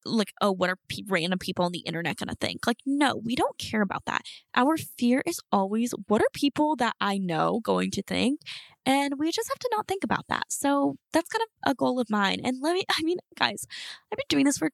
like, 0.06 0.32
oh, 0.40 0.50
what 0.50 0.70
are 0.70 0.76
pe- 0.88 1.02
random 1.08 1.38
people 1.38 1.64
on 1.64 1.72
the 1.72 1.80
internet 1.80 2.16
going 2.16 2.28
to 2.28 2.34
think? 2.40 2.66
Like, 2.66 2.78
no, 2.86 3.20
we 3.22 3.36
don't 3.36 3.58
care 3.58 3.82
about 3.82 4.04
that. 4.06 4.22
Our 4.54 4.78
fear 4.78 5.22
is 5.26 5.40
always, 5.52 5.92
what 6.08 6.22
are 6.22 6.28
people 6.32 6.74
that 6.76 6.94
I 7.00 7.18
know 7.18 7.60
going 7.62 7.90
to 7.92 8.02
think? 8.02 8.40
And 8.86 9.14
we 9.18 9.30
just 9.30 9.48
have 9.48 9.58
to 9.58 9.70
not 9.72 9.86
think 9.86 10.04
about 10.04 10.24
that. 10.28 10.44
So 10.48 10.96
that's 11.12 11.28
kind 11.28 11.42
of 11.42 11.72
a 11.72 11.74
goal 11.74 12.00
of 12.00 12.10
mine. 12.10 12.40
And 12.44 12.58
let 12.60 12.74
me, 12.74 12.84
I 12.90 13.02
mean, 13.02 13.18
guys, 13.36 13.66
I've 14.12 14.16
been 14.16 14.24
doing 14.28 14.44
this 14.44 14.58
for 14.58 14.70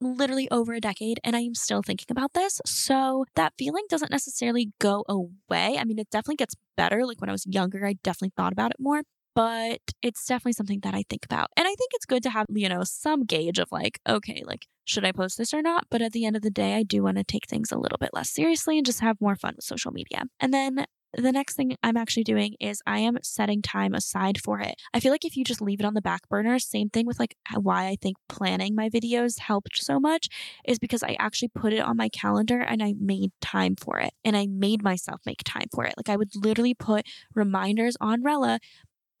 literally 0.00 0.50
over 0.50 0.72
a 0.72 0.80
decade 0.80 1.20
and 1.22 1.36
I 1.36 1.40
am 1.40 1.54
still 1.54 1.82
thinking 1.82 2.06
about 2.10 2.32
this. 2.32 2.60
So 2.64 3.26
that 3.34 3.52
feeling 3.58 3.84
doesn't 3.88 4.10
necessarily 4.10 4.72
go 4.78 5.04
away. 5.08 5.76
I 5.78 5.84
mean, 5.84 5.98
it 5.98 6.10
definitely 6.10 6.36
gets 6.36 6.54
better. 6.76 7.04
Like 7.04 7.20
when 7.20 7.28
I 7.28 7.32
was 7.32 7.46
younger, 7.46 7.86
I 7.86 7.94
definitely 8.02 8.32
thought 8.36 8.52
about 8.52 8.70
it 8.70 8.78
more, 8.80 9.02
but 9.34 9.80
it's 10.02 10.24
definitely 10.24 10.54
something 10.54 10.80
that 10.80 10.94
I 10.94 11.04
think 11.08 11.24
about. 11.24 11.48
And 11.56 11.66
I 11.66 11.74
think 11.74 11.90
it's 11.92 12.06
good 12.06 12.22
to 12.24 12.30
have, 12.30 12.46
you 12.48 12.68
know, 12.68 12.82
some 12.84 13.24
gauge 13.24 13.58
of 13.58 13.68
like, 13.70 14.00
okay, 14.08 14.42
like, 14.44 14.66
should 14.84 15.04
I 15.04 15.12
post 15.12 15.38
this 15.38 15.54
or 15.54 15.62
not? 15.62 15.84
But 15.90 16.02
at 16.02 16.12
the 16.12 16.24
end 16.24 16.36
of 16.36 16.42
the 16.42 16.50
day, 16.50 16.74
I 16.74 16.82
do 16.82 17.02
want 17.02 17.18
to 17.18 17.24
take 17.24 17.46
things 17.46 17.70
a 17.70 17.78
little 17.78 17.98
bit 17.98 18.10
less 18.12 18.30
seriously 18.30 18.78
and 18.78 18.86
just 18.86 19.00
have 19.00 19.20
more 19.20 19.36
fun 19.36 19.54
with 19.56 19.64
social 19.64 19.92
media. 19.92 20.24
And 20.40 20.52
then 20.52 20.86
the 21.14 21.32
next 21.32 21.54
thing 21.54 21.76
I'm 21.82 21.96
actually 21.96 22.24
doing 22.24 22.54
is 22.60 22.82
I 22.86 23.00
am 23.00 23.18
setting 23.22 23.62
time 23.62 23.94
aside 23.94 24.40
for 24.40 24.60
it. 24.60 24.76
I 24.94 25.00
feel 25.00 25.12
like 25.12 25.24
if 25.24 25.36
you 25.36 25.44
just 25.44 25.60
leave 25.60 25.80
it 25.80 25.86
on 25.86 25.94
the 25.94 26.02
back 26.02 26.28
burner, 26.28 26.58
same 26.58 26.88
thing 26.88 27.06
with 27.06 27.18
like 27.18 27.36
why 27.54 27.86
I 27.86 27.96
think 28.00 28.16
planning 28.28 28.74
my 28.74 28.88
videos 28.88 29.40
helped 29.40 29.82
so 29.82 29.98
much 29.98 30.28
is 30.64 30.78
because 30.78 31.02
I 31.02 31.16
actually 31.18 31.48
put 31.48 31.72
it 31.72 31.80
on 31.80 31.96
my 31.96 32.08
calendar 32.08 32.60
and 32.60 32.82
I 32.82 32.94
made 32.98 33.32
time 33.40 33.76
for 33.76 33.98
it. 33.98 34.12
And 34.24 34.36
I 34.36 34.46
made 34.46 34.82
myself 34.82 35.20
make 35.26 35.42
time 35.44 35.66
for 35.74 35.84
it. 35.84 35.94
Like 35.96 36.08
I 36.08 36.16
would 36.16 36.30
literally 36.36 36.74
put 36.74 37.06
reminders 37.34 37.96
on 38.00 38.22
Rella 38.22 38.60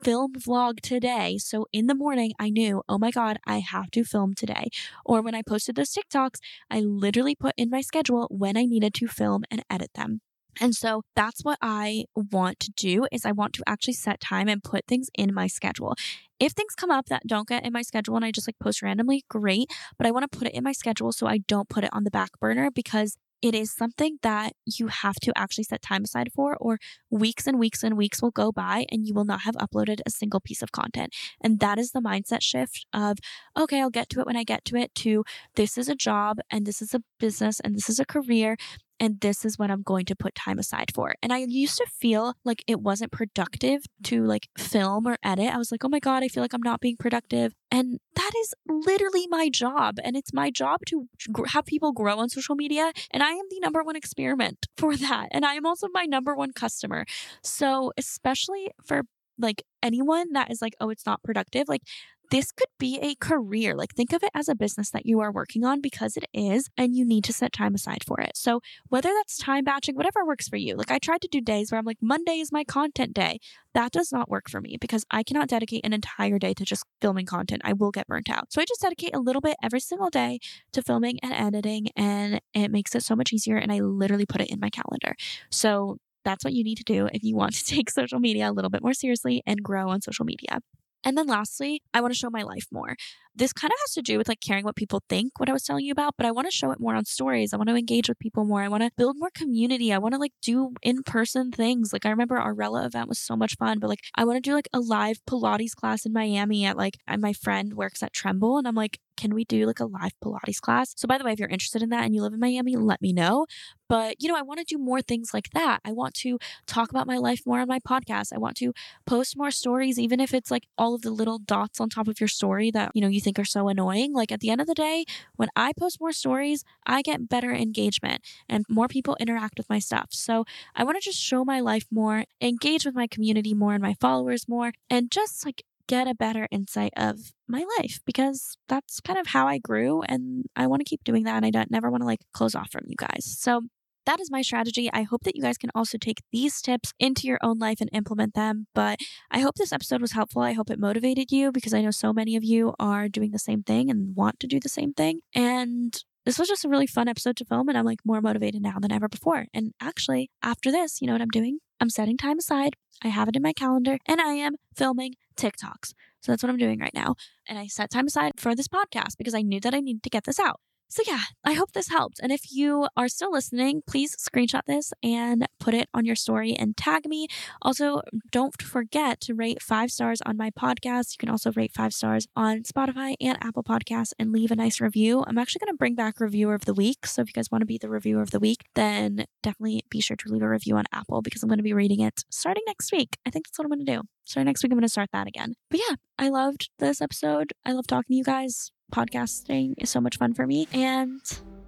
film 0.02 0.32
vlog 0.34 0.80
today. 0.80 1.36
So 1.38 1.66
in 1.72 1.86
the 1.86 1.94
morning, 1.94 2.32
I 2.38 2.50
knew, 2.50 2.82
oh 2.88 2.98
my 2.98 3.10
God, 3.10 3.38
I 3.46 3.58
have 3.58 3.90
to 3.92 4.04
film 4.04 4.34
today. 4.34 4.68
Or 5.04 5.20
when 5.20 5.34
I 5.34 5.42
posted 5.42 5.76
those 5.76 5.92
TikToks, 5.92 6.40
I 6.70 6.80
literally 6.80 7.34
put 7.34 7.54
in 7.56 7.70
my 7.70 7.80
schedule 7.82 8.26
when 8.30 8.56
I 8.56 8.64
needed 8.64 8.94
to 8.94 9.08
film 9.08 9.44
and 9.50 9.62
edit 9.68 9.90
them. 9.94 10.22
And 10.60 10.74
so 10.74 11.02
that's 11.14 11.42
what 11.42 11.58
I 11.60 12.04
want 12.14 12.60
to 12.60 12.70
do 12.76 13.06
is 13.12 13.24
I 13.24 13.32
want 13.32 13.54
to 13.54 13.62
actually 13.66 13.94
set 13.94 14.20
time 14.20 14.48
and 14.48 14.62
put 14.62 14.86
things 14.86 15.08
in 15.14 15.34
my 15.34 15.46
schedule. 15.46 15.94
If 16.38 16.52
things 16.52 16.74
come 16.74 16.90
up 16.90 17.06
that 17.06 17.26
don't 17.26 17.48
get 17.48 17.64
in 17.64 17.72
my 17.72 17.82
schedule 17.82 18.16
and 18.16 18.24
I 18.24 18.30
just 18.30 18.48
like 18.48 18.58
post 18.58 18.82
randomly, 18.82 19.24
great, 19.28 19.70
but 19.98 20.06
I 20.06 20.10
want 20.10 20.30
to 20.30 20.38
put 20.38 20.48
it 20.48 20.54
in 20.54 20.64
my 20.64 20.72
schedule 20.72 21.12
so 21.12 21.26
I 21.26 21.38
don't 21.38 21.68
put 21.68 21.84
it 21.84 21.90
on 21.92 22.04
the 22.04 22.10
back 22.10 22.30
burner 22.40 22.70
because 22.70 23.16
it 23.42 23.54
is 23.54 23.72
something 23.72 24.18
that 24.22 24.52
you 24.66 24.88
have 24.88 25.16
to 25.16 25.32
actually 25.36 25.64
set 25.64 25.80
time 25.80 26.04
aside 26.04 26.30
for, 26.34 26.56
or 26.56 26.78
weeks 27.10 27.46
and 27.46 27.58
weeks 27.58 27.82
and 27.82 27.96
weeks 27.96 28.20
will 28.20 28.30
go 28.30 28.52
by 28.52 28.84
and 28.90 29.06
you 29.06 29.14
will 29.14 29.24
not 29.24 29.42
have 29.42 29.54
uploaded 29.56 30.00
a 30.04 30.10
single 30.10 30.40
piece 30.40 30.62
of 30.62 30.72
content. 30.72 31.14
And 31.40 31.58
that 31.60 31.78
is 31.78 31.92
the 31.92 32.00
mindset 32.00 32.42
shift 32.42 32.86
of, 32.92 33.18
okay, 33.58 33.80
I'll 33.80 33.90
get 33.90 34.10
to 34.10 34.20
it 34.20 34.26
when 34.26 34.36
I 34.36 34.44
get 34.44 34.64
to 34.66 34.76
it, 34.76 34.94
to 34.96 35.24
this 35.56 35.78
is 35.78 35.88
a 35.88 35.94
job 35.94 36.38
and 36.50 36.66
this 36.66 36.82
is 36.82 36.94
a 36.94 37.02
business 37.18 37.60
and 37.60 37.74
this 37.74 37.88
is 37.88 37.98
a 37.98 38.04
career 38.04 38.56
and 39.00 39.18
this 39.20 39.46
is 39.46 39.58
what 39.58 39.70
I'm 39.70 39.82
going 39.82 40.04
to 40.06 40.14
put 40.14 40.34
time 40.34 40.58
aside 40.58 40.92
for. 40.94 41.14
And 41.22 41.32
I 41.32 41.38
used 41.38 41.78
to 41.78 41.86
feel 41.86 42.34
like 42.44 42.62
it 42.68 42.80
wasn't 42.80 43.10
productive 43.10 43.82
to 44.04 44.22
like 44.24 44.48
film 44.58 45.06
or 45.06 45.16
edit. 45.24 45.52
I 45.52 45.56
was 45.56 45.72
like, 45.72 45.84
oh 45.84 45.88
my 45.88 45.98
God, 45.98 46.22
I 46.22 46.28
feel 46.28 46.42
like 46.42 46.52
I'm 46.52 46.62
not 46.62 46.80
being 46.80 46.98
productive. 46.98 47.54
And 47.70 47.98
that 48.14 48.30
is 48.42 48.54
literally 48.68 49.26
my 49.28 49.48
job. 49.48 49.96
And 50.04 50.16
it's 50.16 50.34
my 50.34 50.50
job 50.50 50.80
to 50.88 51.08
have 51.48 51.64
people 51.64 51.92
grow 51.92 52.18
on 52.18 52.28
social 52.28 52.54
media. 52.54 52.92
And 53.10 53.22
I 53.22 53.30
am 53.30 53.46
the 53.48 53.60
number 53.60 53.82
one 53.82 53.96
experiment 53.96 54.66
for 54.76 54.96
that. 54.96 55.28
And 55.30 55.46
I 55.46 55.54
am 55.54 55.64
also 55.64 55.88
my 55.92 56.04
number 56.04 56.36
one 56.36 56.52
customer. 56.52 57.06
So, 57.42 57.92
especially 57.96 58.70
for 58.84 59.04
like 59.38 59.62
anyone 59.82 60.32
that 60.34 60.50
is 60.50 60.60
like, 60.60 60.74
oh, 60.80 60.90
it's 60.90 61.06
not 61.06 61.22
productive, 61.22 61.68
like 61.68 61.82
this 62.30 62.52
could 62.52 62.68
be 62.78 62.98
a 63.02 63.14
career. 63.16 63.74
Like, 63.74 63.94
think 63.94 64.12
of 64.12 64.22
it 64.22 64.30
as 64.34 64.48
a 64.48 64.54
business 64.54 64.90
that 64.90 65.04
you 65.04 65.20
are 65.20 65.32
working 65.32 65.64
on 65.64 65.80
because 65.80 66.16
it 66.16 66.24
is, 66.32 66.68
and 66.76 66.94
you 66.94 67.04
need 67.04 67.24
to 67.24 67.32
set 67.32 67.52
time 67.52 67.74
aside 67.74 68.04
for 68.06 68.20
it. 68.20 68.36
So, 68.36 68.60
whether 68.88 69.10
that's 69.12 69.36
time 69.36 69.64
batching, 69.64 69.96
whatever 69.96 70.24
works 70.24 70.48
for 70.48 70.56
you. 70.56 70.76
Like, 70.76 70.90
I 70.90 70.98
tried 70.98 71.20
to 71.22 71.28
do 71.28 71.40
days 71.40 71.70
where 71.70 71.78
I'm 71.78 71.84
like, 71.84 71.98
Monday 72.00 72.38
is 72.38 72.52
my 72.52 72.64
content 72.64 73.14
day. 73.14 73.40
That 73.74 73.92
does 73.92 74.12
not 74.12 74.28
work 74.28 74.48
for 74.48 74.60
me 74.60 74.76
because 74.80 75.04
I 75.10 75.22
cannot 75.22 75.48
dedicate 75.48 75.84
an 75.84 75.92
entire 75.92 76.38
day 76.38 76.54
to 76.54 76.64
just 76.64 76.84
filming 77.00 77.26
content. 77.26 77.62
I 77.64 77.72
will 77.72 77.90
get 77.90 78.06
burnt 78.06 78.30
out. 78.30 78.52
So, 78.52 78.60
I 78.60 78.64
just 78.64 78.80
dedicate 78.80 79.14
a 79.14 79.20
little 79.20 79.42
bit 79.42 79.56
every 79.62 79.80
single 79.80 80.10
day 80.10 80.38
to 80.72 80.82
filming 80.82 81.18
and 81.22 81.32
editing, 81.32 81.88
and 81.96 82.40
it 82.54 82.70
makes 82.70 82.94
it 82.94 83.02
so 83.02 83.16
much 83.16 83.32
easier. 83.32 83.56
And 83.56 83.72
I 83.72 83.80
literally 83.80 84.26
put 84.26 84.40
it 84.40 84.50
in 84.50 84.60
my 84.60 84.70
calendar. 84.70 85.16
So, 85.50 85.98
that's 86.24 86.44
what 86.44 86.52
you 86.52 86.62
need 86.62 86.76
to 86.76 86.84
do 86.84 87.08
if 87.12 87.24
you 87.24 87.34
want 87.34 87.54
to 87.54 87.64
take 87.74 87.90
social 87.90 88.20
media 88.20 88.50
a 88.50 88.52
little 88.52 88.70
bit 88.70 88.82
more 88.82 88.94
seriously 88.94 89.42
and 89.46 89.62
grow 89.62 89.88
on 89.88 90.00
social 90.00 90.24
media. 90.24 90.60
And 91.04 91.16
then 91.16 91.26
lastly, 91.26 91.82
I 91.94 92.00
want 92.00 92.12
to 92.12 92.18
show 92.18 92.30
my 92.30 92.42
life 92.42 92.66
more. 92.70 92.96
This 93.34 93.52
kind 93.52 93.70
of 93.72 93.78
has 93.84 93.94
to 93.94 94.02
do 94.02 94.18
with 94.18 94.28
like 94.28 94.40
caring 94.40 94.64
what 94.64 94.76
people 94.76 95.02
think, 95.08 95.38
what 95.38 95.48
I 95.48 95.52
was 95.52 95.62
telling 95.62 95.84
you 95.84 95.92
about, 95.92 96.14
but 96.16 96.26
I 96.26 96.30
want 96.30 96.48
to 96.48 96.50
show 96.50 96.72
it 96.72 96.80
more 96.80 96.94
on 96.94 97.04
stories. 97.04 97.54
I 97.54 97.56
want 97.56 97.68
to 97.68 97.76
engage 97.76 98.08
with 98.08 98.18
people 98.18 98.44
more. 98.44 98.60
I 98.60 98.68
want 98.68 98.82
to 98.82 98.90
build 98.96 99.16
more 99.18 99.30
community. 99.34 99.92
I 99.92 99.98
want 99.98 100.14
to 100.14 100.20
like 100.20 100.32
do 100.42 100.74
in 100.82 101.02
person 101.04 101.52
things. 101.52 101.92
Like 101.92 102.04
I 102.04 102.10
remember 102.10 102.38
our 102.38 102.52
Rella 102.52 102.84
event 102.84 103.08
was 103.08 103.18
so 103.18 103.36
much 103.36 103.56
fun, 103.56 103.78
but 103.78 103.88
like 103.88 104.00
I 104.16 104.24
want 104.24 104.36
to 104.36 104.50
do 104.50 104.54
like 104.54 104.68
a 104.72 104.80
live 104.80 105.24
Pilates 105.26 105.74
class 105.74 106.04
in 106.04 106.12
Miami 106.12 106.64
at 106.64 106.76
like, 106.76 106.98
and 107.06 107.22
my 107.22 107.32
friend 107.32 107.74
works 107.74 108.02
at 108.02 108.12
Tremble. 108.12 108.58
And 108.58 108.66
I'm 108.66 108.74
like, 108.74 108.98
can 109.20 109.34
we 109.34 109.44
do 109.44 109.66
like 109.66 109.80
a 109.80 109.84
live 109.84 110.12
Pilates 110.24 110.60
class? 110.60 110.94
So, 110.96 111.06
by 111.06 111.18
the 111.18 111.24
way, 111.24 111.32
if 111.32 111.38
you're 111.38 111.48
interested 111.48 111.82
in 111.82 111.90
that 111.90 112.04
and 112.04 112.14
you 112.14 112.22
live 112.22 112.32
in 112.32 112.40
Miami, 112.40 112.76
let 112.76 113.02
me 113.02 113.12
know. 113.12 113.46
But, 113.88 114.16
you 114.18 114.28
know, 114.28 114.36
I 114.36 114.42
want 114.42 114.60
to 114.60 114.64
do 114.64 114.78
more 114.78 115.02
things 115.02 115.34
like 115.34 115.50
that. 115.52 115.80
I 115.84 115.92
want 115.92 116.14
to 116.14 116.38
talk 116.66 116.90
about 116.90 117.06
my 117.06 117.18
life 117.18 117.42
more 117.44 117.60
on 117.60 117.68
my 117.68 117.80
podcast. 117.80 118.32
I 118.32 118.38
want 118.38 118.56
to 118.58 118.72
post 119.04 119.36
more 119.36 119.50
stories, 119.50 119.98
even 119.98 120.20
if 120.20 120.32
it's 120.32 120.50
like 120.50 120.66
all 120.78 120.89
of 120.94 121.02
the 121.02 121.10
little 121.10 121.38
dots 121.38 121.80
on 121.80 121.88
top 121.88 122.08
of 122.08 122.20
your 122.20 122.28
story 122.28 122.70
that, 122.70 122.92
you 122.94 123.00
know, 123.00 123.08
you 123.08 123.20
think 123.20 123.38
are 123.38 123.44
so 123.44 123.68
annoying. 123.68 124.12
Like 124.12 124.32
at 124.32 124.40
the 124.40 124.50
end 124.50 124.60
of 124.60 124.66
the 124.66 124.74
day, 124.74 125.04
when 125.36 125.48
I 125.56 125.72
post 125.72 126.00
more 126.00 126.12
stories, 126.12 126.64
I 126.86 127.02
get 127.02 127.28
better 127.28 127.52
engagement 127.52 128.22
and 128.48 128.64
more 128.68 128.88
people 128.88 129.16
interact 129.20 129.58
with 129.58 129.68
my 129.68 129.78
stuff. 129.78 130.08
So, 130.10 130.44
I 130.74 130.84
want 130.84 130.96
to 131.00 131.04
just 131.04 131.20
show 131.20 131.44
my 131.44 131.60
life 131.60 131.86
more, 131.90 132.24
engage 132.40 132.84
with 132.84 132.94
my 132.94 133.06
community 133.06 133.54
more 133.54 133.74
and 133.74 133.82
my 133.82 133.94
followers 133.94 134.48
more, 134.48 134.72
and 134.88 135.10
just 135.10 135.44
like 135.44 135.64
get 135.90 136.06
a 136.06 136.14
better 136.14 136.46
insight 136.52 136.92
of 136.96 137.32
my 137.48 137.64
life 137.78 137.98
because 138.06 138.56
that's 138.68 139.00
kind 139.00 139.18
of 139.18 139.26
how 139.26 139.48
I 139.48 139.58
grew 139.58 140.02
and 140.02 140.44
I 140.54 140.68
want 140.68 140.78
to 140.80 140.84
keep 140.84 141.02
doing 141.02 141.24
that 141.24 141.34
and 141.34 141.44
I 141.44 141.50
don't 141.50 141.68
never 141.68 141.90
want 141.90 142.02
to 142.02 142.06
like 142.06 142.20
close 142.32 142.54
off 142.54 142.70
from 142.70 142.84
you 142.86 142.94
guys. 142.96 143.24
So 143.24 143.62
that 144.10 144.18
is 144.18 144.28
my 144.28 144.42
strategy. 144.42 144.90
I 144.92 145.02
hope 145.02 145.22
that 145.22 145.36
you 145.36 145.42
guys 145.42 145.56
can 145.56 145.70
also 145.72 145.96
take 145.96 146.20
these 146.32 146.60
tips 146.60 146.92
into 146.98 147.28
your 147.28 147.38
own 147.42 147.60
life 147.60 147.80
and 147.80 147.88
implement 147.92 148.34
them. 148.34 148.66
But 148.74 148.98
I 149.30 149.38
hope 149.38 149.54
this 149.54 149.72
episode 149.72 150.00
was 150.00 150.10
helpful. 150.10 150.42
I 150.42 150.52
hope 150.52 150.68
it 150.68 150.80
motivated 150.80 151.30
you 151.30 151.52
because 151.52 151.72
I 151.72 151.80
know 151.80 151.92
so 151.92 152.12
many 152.12 152.34
of 152.34 152.42
you 152.42 152.74
are 152.80 153.08
doing 153.08 153.30
the 153.30 153.38
same 153.38 153.62
thing 153.62 153.88
and 153.88 154.16
want 154.16 154.40
to 154.40 154.48
do 154.48 154.58
the 154.58 154.68
same 154.68 154.92
thing. 154.94 155.20
And 155.32 155.96
this 156.24 156.40
was 156.40 156.48
just 156.48 156.64
a 156.64 156.68
really 156.68 156.88
fun 156.88 157.06
episode 157.06 157.36
to 157.36 157.44
film, 157.44 157.68
and 157.68 157.78
I'm 157.78 157.84
like 157.84 158.00
more 158.04 158.20
motivated 158.20 158.62
now 158.62 158.80
than 158.80 158.90
ever 158.90 159.08
before. 159.08 159.46
And 159.54 159.74
actually, 159.80 160.28
after 160.42 160.72
this, 160.72 161.00
you 161.00 161.06
know 161.06 161.14
what 161.14 161.22
I'm 161.22 161.28
doing? 161.28 161.60
I'm 161.80 161.88
setting 161.88 162.16
time 162.16 162.38
aside. 162.38 162.74
I 163.02 163.08
have 163.08 163.28
it 163.28 163.36
in 163.36 163.42
my 163.42 163.52
calendar, 163.52 163.96
and 164.06 164.20
I 164.20 164.32
am 164.32 164.56
filming 164.74 165.14
TikToks. 165.36 165.94
So 166.20 166.32
that's 166.32 166.42
what 166.42 166.50
I'm 166.50 166.58
doing 166.58 166.80
right 166.80 166.94
now. 166.94 167.14
And 167.48 167.60
I 167.60 167.68
set 167.68 167.90
time 167.90 168.08
aside 168.08 168.32
for 168.36 168.56
this 168.56 168.68
podcast 168.68 169.16
because 169.16 169.34
I 169.34 169.42
knew 169.42 169.60
that 169.60 169.72
I 169.72 169.80
needed 169.80 170.02
to 170.02 170.10
get 170.10 170.24
this 170.24 170.40
out. 170.40 170.60
So, 170.92 171.04
yeah, 171.06 171.20
I 171.44 171.52
hope 171.52 171.70
this 171.70 171.88
helped. 171.88 172.18
And 172.20 172.32
if 172.32 172.50
you 172.50 172.88
are 172.96 173.06
still 173.06 173.30
listening, 173.30 173.82
please 173.86 174.16
screenshot 174.16 174.62
this 174.66 174.92
and 175.04 175.46
put 175.60 175.72
it 175.72 175.88
on 175.94 176.04
your 176.04 176.16
story 176.16 176.52
and 176.52 176.76
tag 176.76 177.06
me. 177.06 177.28
Also, 177.62 178.02
don't 178.32 178.60
forget 178.60 179.20
to 179.20 179.34
rate 179.36 179.62
five 179.62 179.92
stars 179.92 180.20
on 180.26 180.36
my 180.36 180.50
podcast. 180.50 181.12
You 181.12 181.18
can 181.20 181.28
also 181.28 181.52
rate 181.52 181.70
five 181.72 181.94
stars 181.94 182.26
on 182.34 182.64
Spotify 182.64 183.14
and 183.20 183.38
Apple 183.40 183.62
Podcasts 183.62 184.14
and 184.18 184.32
leave 184.32 184.50
a 184.50 184.56
nice 184.56 184.80
review. 184.80 185.22
I'm 185.28 185.38
actually 185.38 185.60
going 185.60 185.72
to 185.72 185.78
bring 185.78 185.94
back 185.94 186.18
Reviewer 186.18 186.54
of 186.54 186.64
the 186.64 186.74
Week. 186.74 187.06
So, 187.06 187.22
if 187.22 187.28
you 187.28 187.34
guys 187.34 187.52
want 187.52 187.62
to 187.62 187.66
be 187.66 187.78
the 187.78 187.88
Reviewer 187.88 188.22
of 188.22 188.32
the 188.32 188.40
Week, 188.40 188.64
then 188.74 189.26
definitely 189.44 189.84
be 189.90 190.00
sure 190.00 190.16
to 190.16 190.28
leave 190.28 190.42
a 190.42 190.48
review 190.48 190.76
on 190.76 190.86
Apple 190.92 191.22
because 191.22 191.44
I'm 191.44 191.48
going 191.48 191.58
to 191.58 191.62
be 191.62 191.72
reading 191.72 192.00
it 192.00 192.24
starting 192.32 192.64
next 192.66 192.90
week. 192.90 193.16
I 193.24 193.30
think 193.30 193.46
that's 193.46 193.56
what 193.60 193.64
I'm 193.64 193.70
going 193.70 193.86
to 193.86 193.92
do. 193.92 194.02
So, 194.24 194.42
next 194.42 194.64
week, 194.64 194.72
I'm 194.72 194.78
going 194.78 194.82
to 194.82 194.88
start 194.88 195.10
that 195.12 195.28
again. 195.28 195.54
But 195.70 195.78
yeah, 195.88 195.94
I 196.18 196.30
loved 196.30 196.68
this 196.80 197.00
episode. 197.00 197.52
I 197.64 197.70
love 197.70 197.86
talking 197.86 198.14
to 198.14 198.16
you 198.16 198.24
guys 198.24 198.72
podcasting 198.90 199.74
is 199.78 199.90
so 199.90 200.00
much 200.00 200.16
fun 200.18 200.34
for 200.34 200.46
me. 200.46 200.68
And 200.72 201.20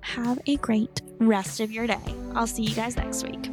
have 0.02 0.40
a 0.46 0.56
great 0.56 1.00
rest 1.18 1.60
of 1.60 1.70
your 1.70 1.86
day. 1.86 2.14
I'll 2.34 2.46
see 2.46 2.62
you 2.62 2.74
guys 2.74 2.96
next 2.96 3.22
week. 3.24 3.48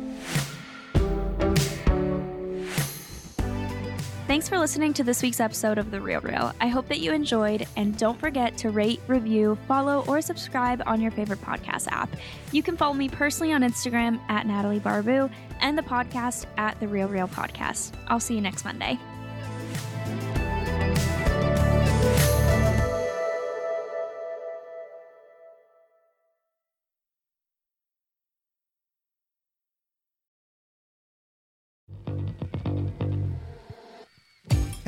Thanks 4.29 4.47
for 4.47 4.59
listening 4.59 4.93
to 4.93 5.03
this 5.03 5.23
week's 5.23 5.39
episode 5.39 5.79
of 5.79 5.89
The 5.89 5.99
Real 5.99 6.21
Reel. 6.21 6.53
I 6.61 6.67
hope 6.67 6.87
that 6.89 6.99
you 6.99 7.13
enjoyed, 7.13 7.65
and 7.75 7.97
don't 7.97 8.19
forget 8.19 8.55
to 8.57 8.69
rate, 8.69 9.01
review, 9.07 9.57
follow, 9.67 10.05
or 10.07 10.21
subscribe 10.21 10.83
on 10.85 11.01
your 11.01 11.09
favorite 11.09 11.41
podcast 11.41 11.87
app. 11.87 12.15
You 12.51 12.61
can 12.61 12.77
follow 12.77 12.93
me 12.93 13.09
personally 13.09 13.53
on 13.53 13.61
Instagram 13.61 14.19
at 14.29 14.45
Natalie 14.45 14.79
Barbu 14.79 15.31
and 15.61 15.75
the 15.75 15.81
podcast 15.81 16.45
at 16.57 16.79
The 16.79 16.87
Real 16.87 17.07
Reel 17.07 17.27
Podcast. 17.27 17.93
I'll 18.07 18.19
see 18.19 18.35
you 18.35 18.41
next 18.41 18.65
Monday. 18.65 18.99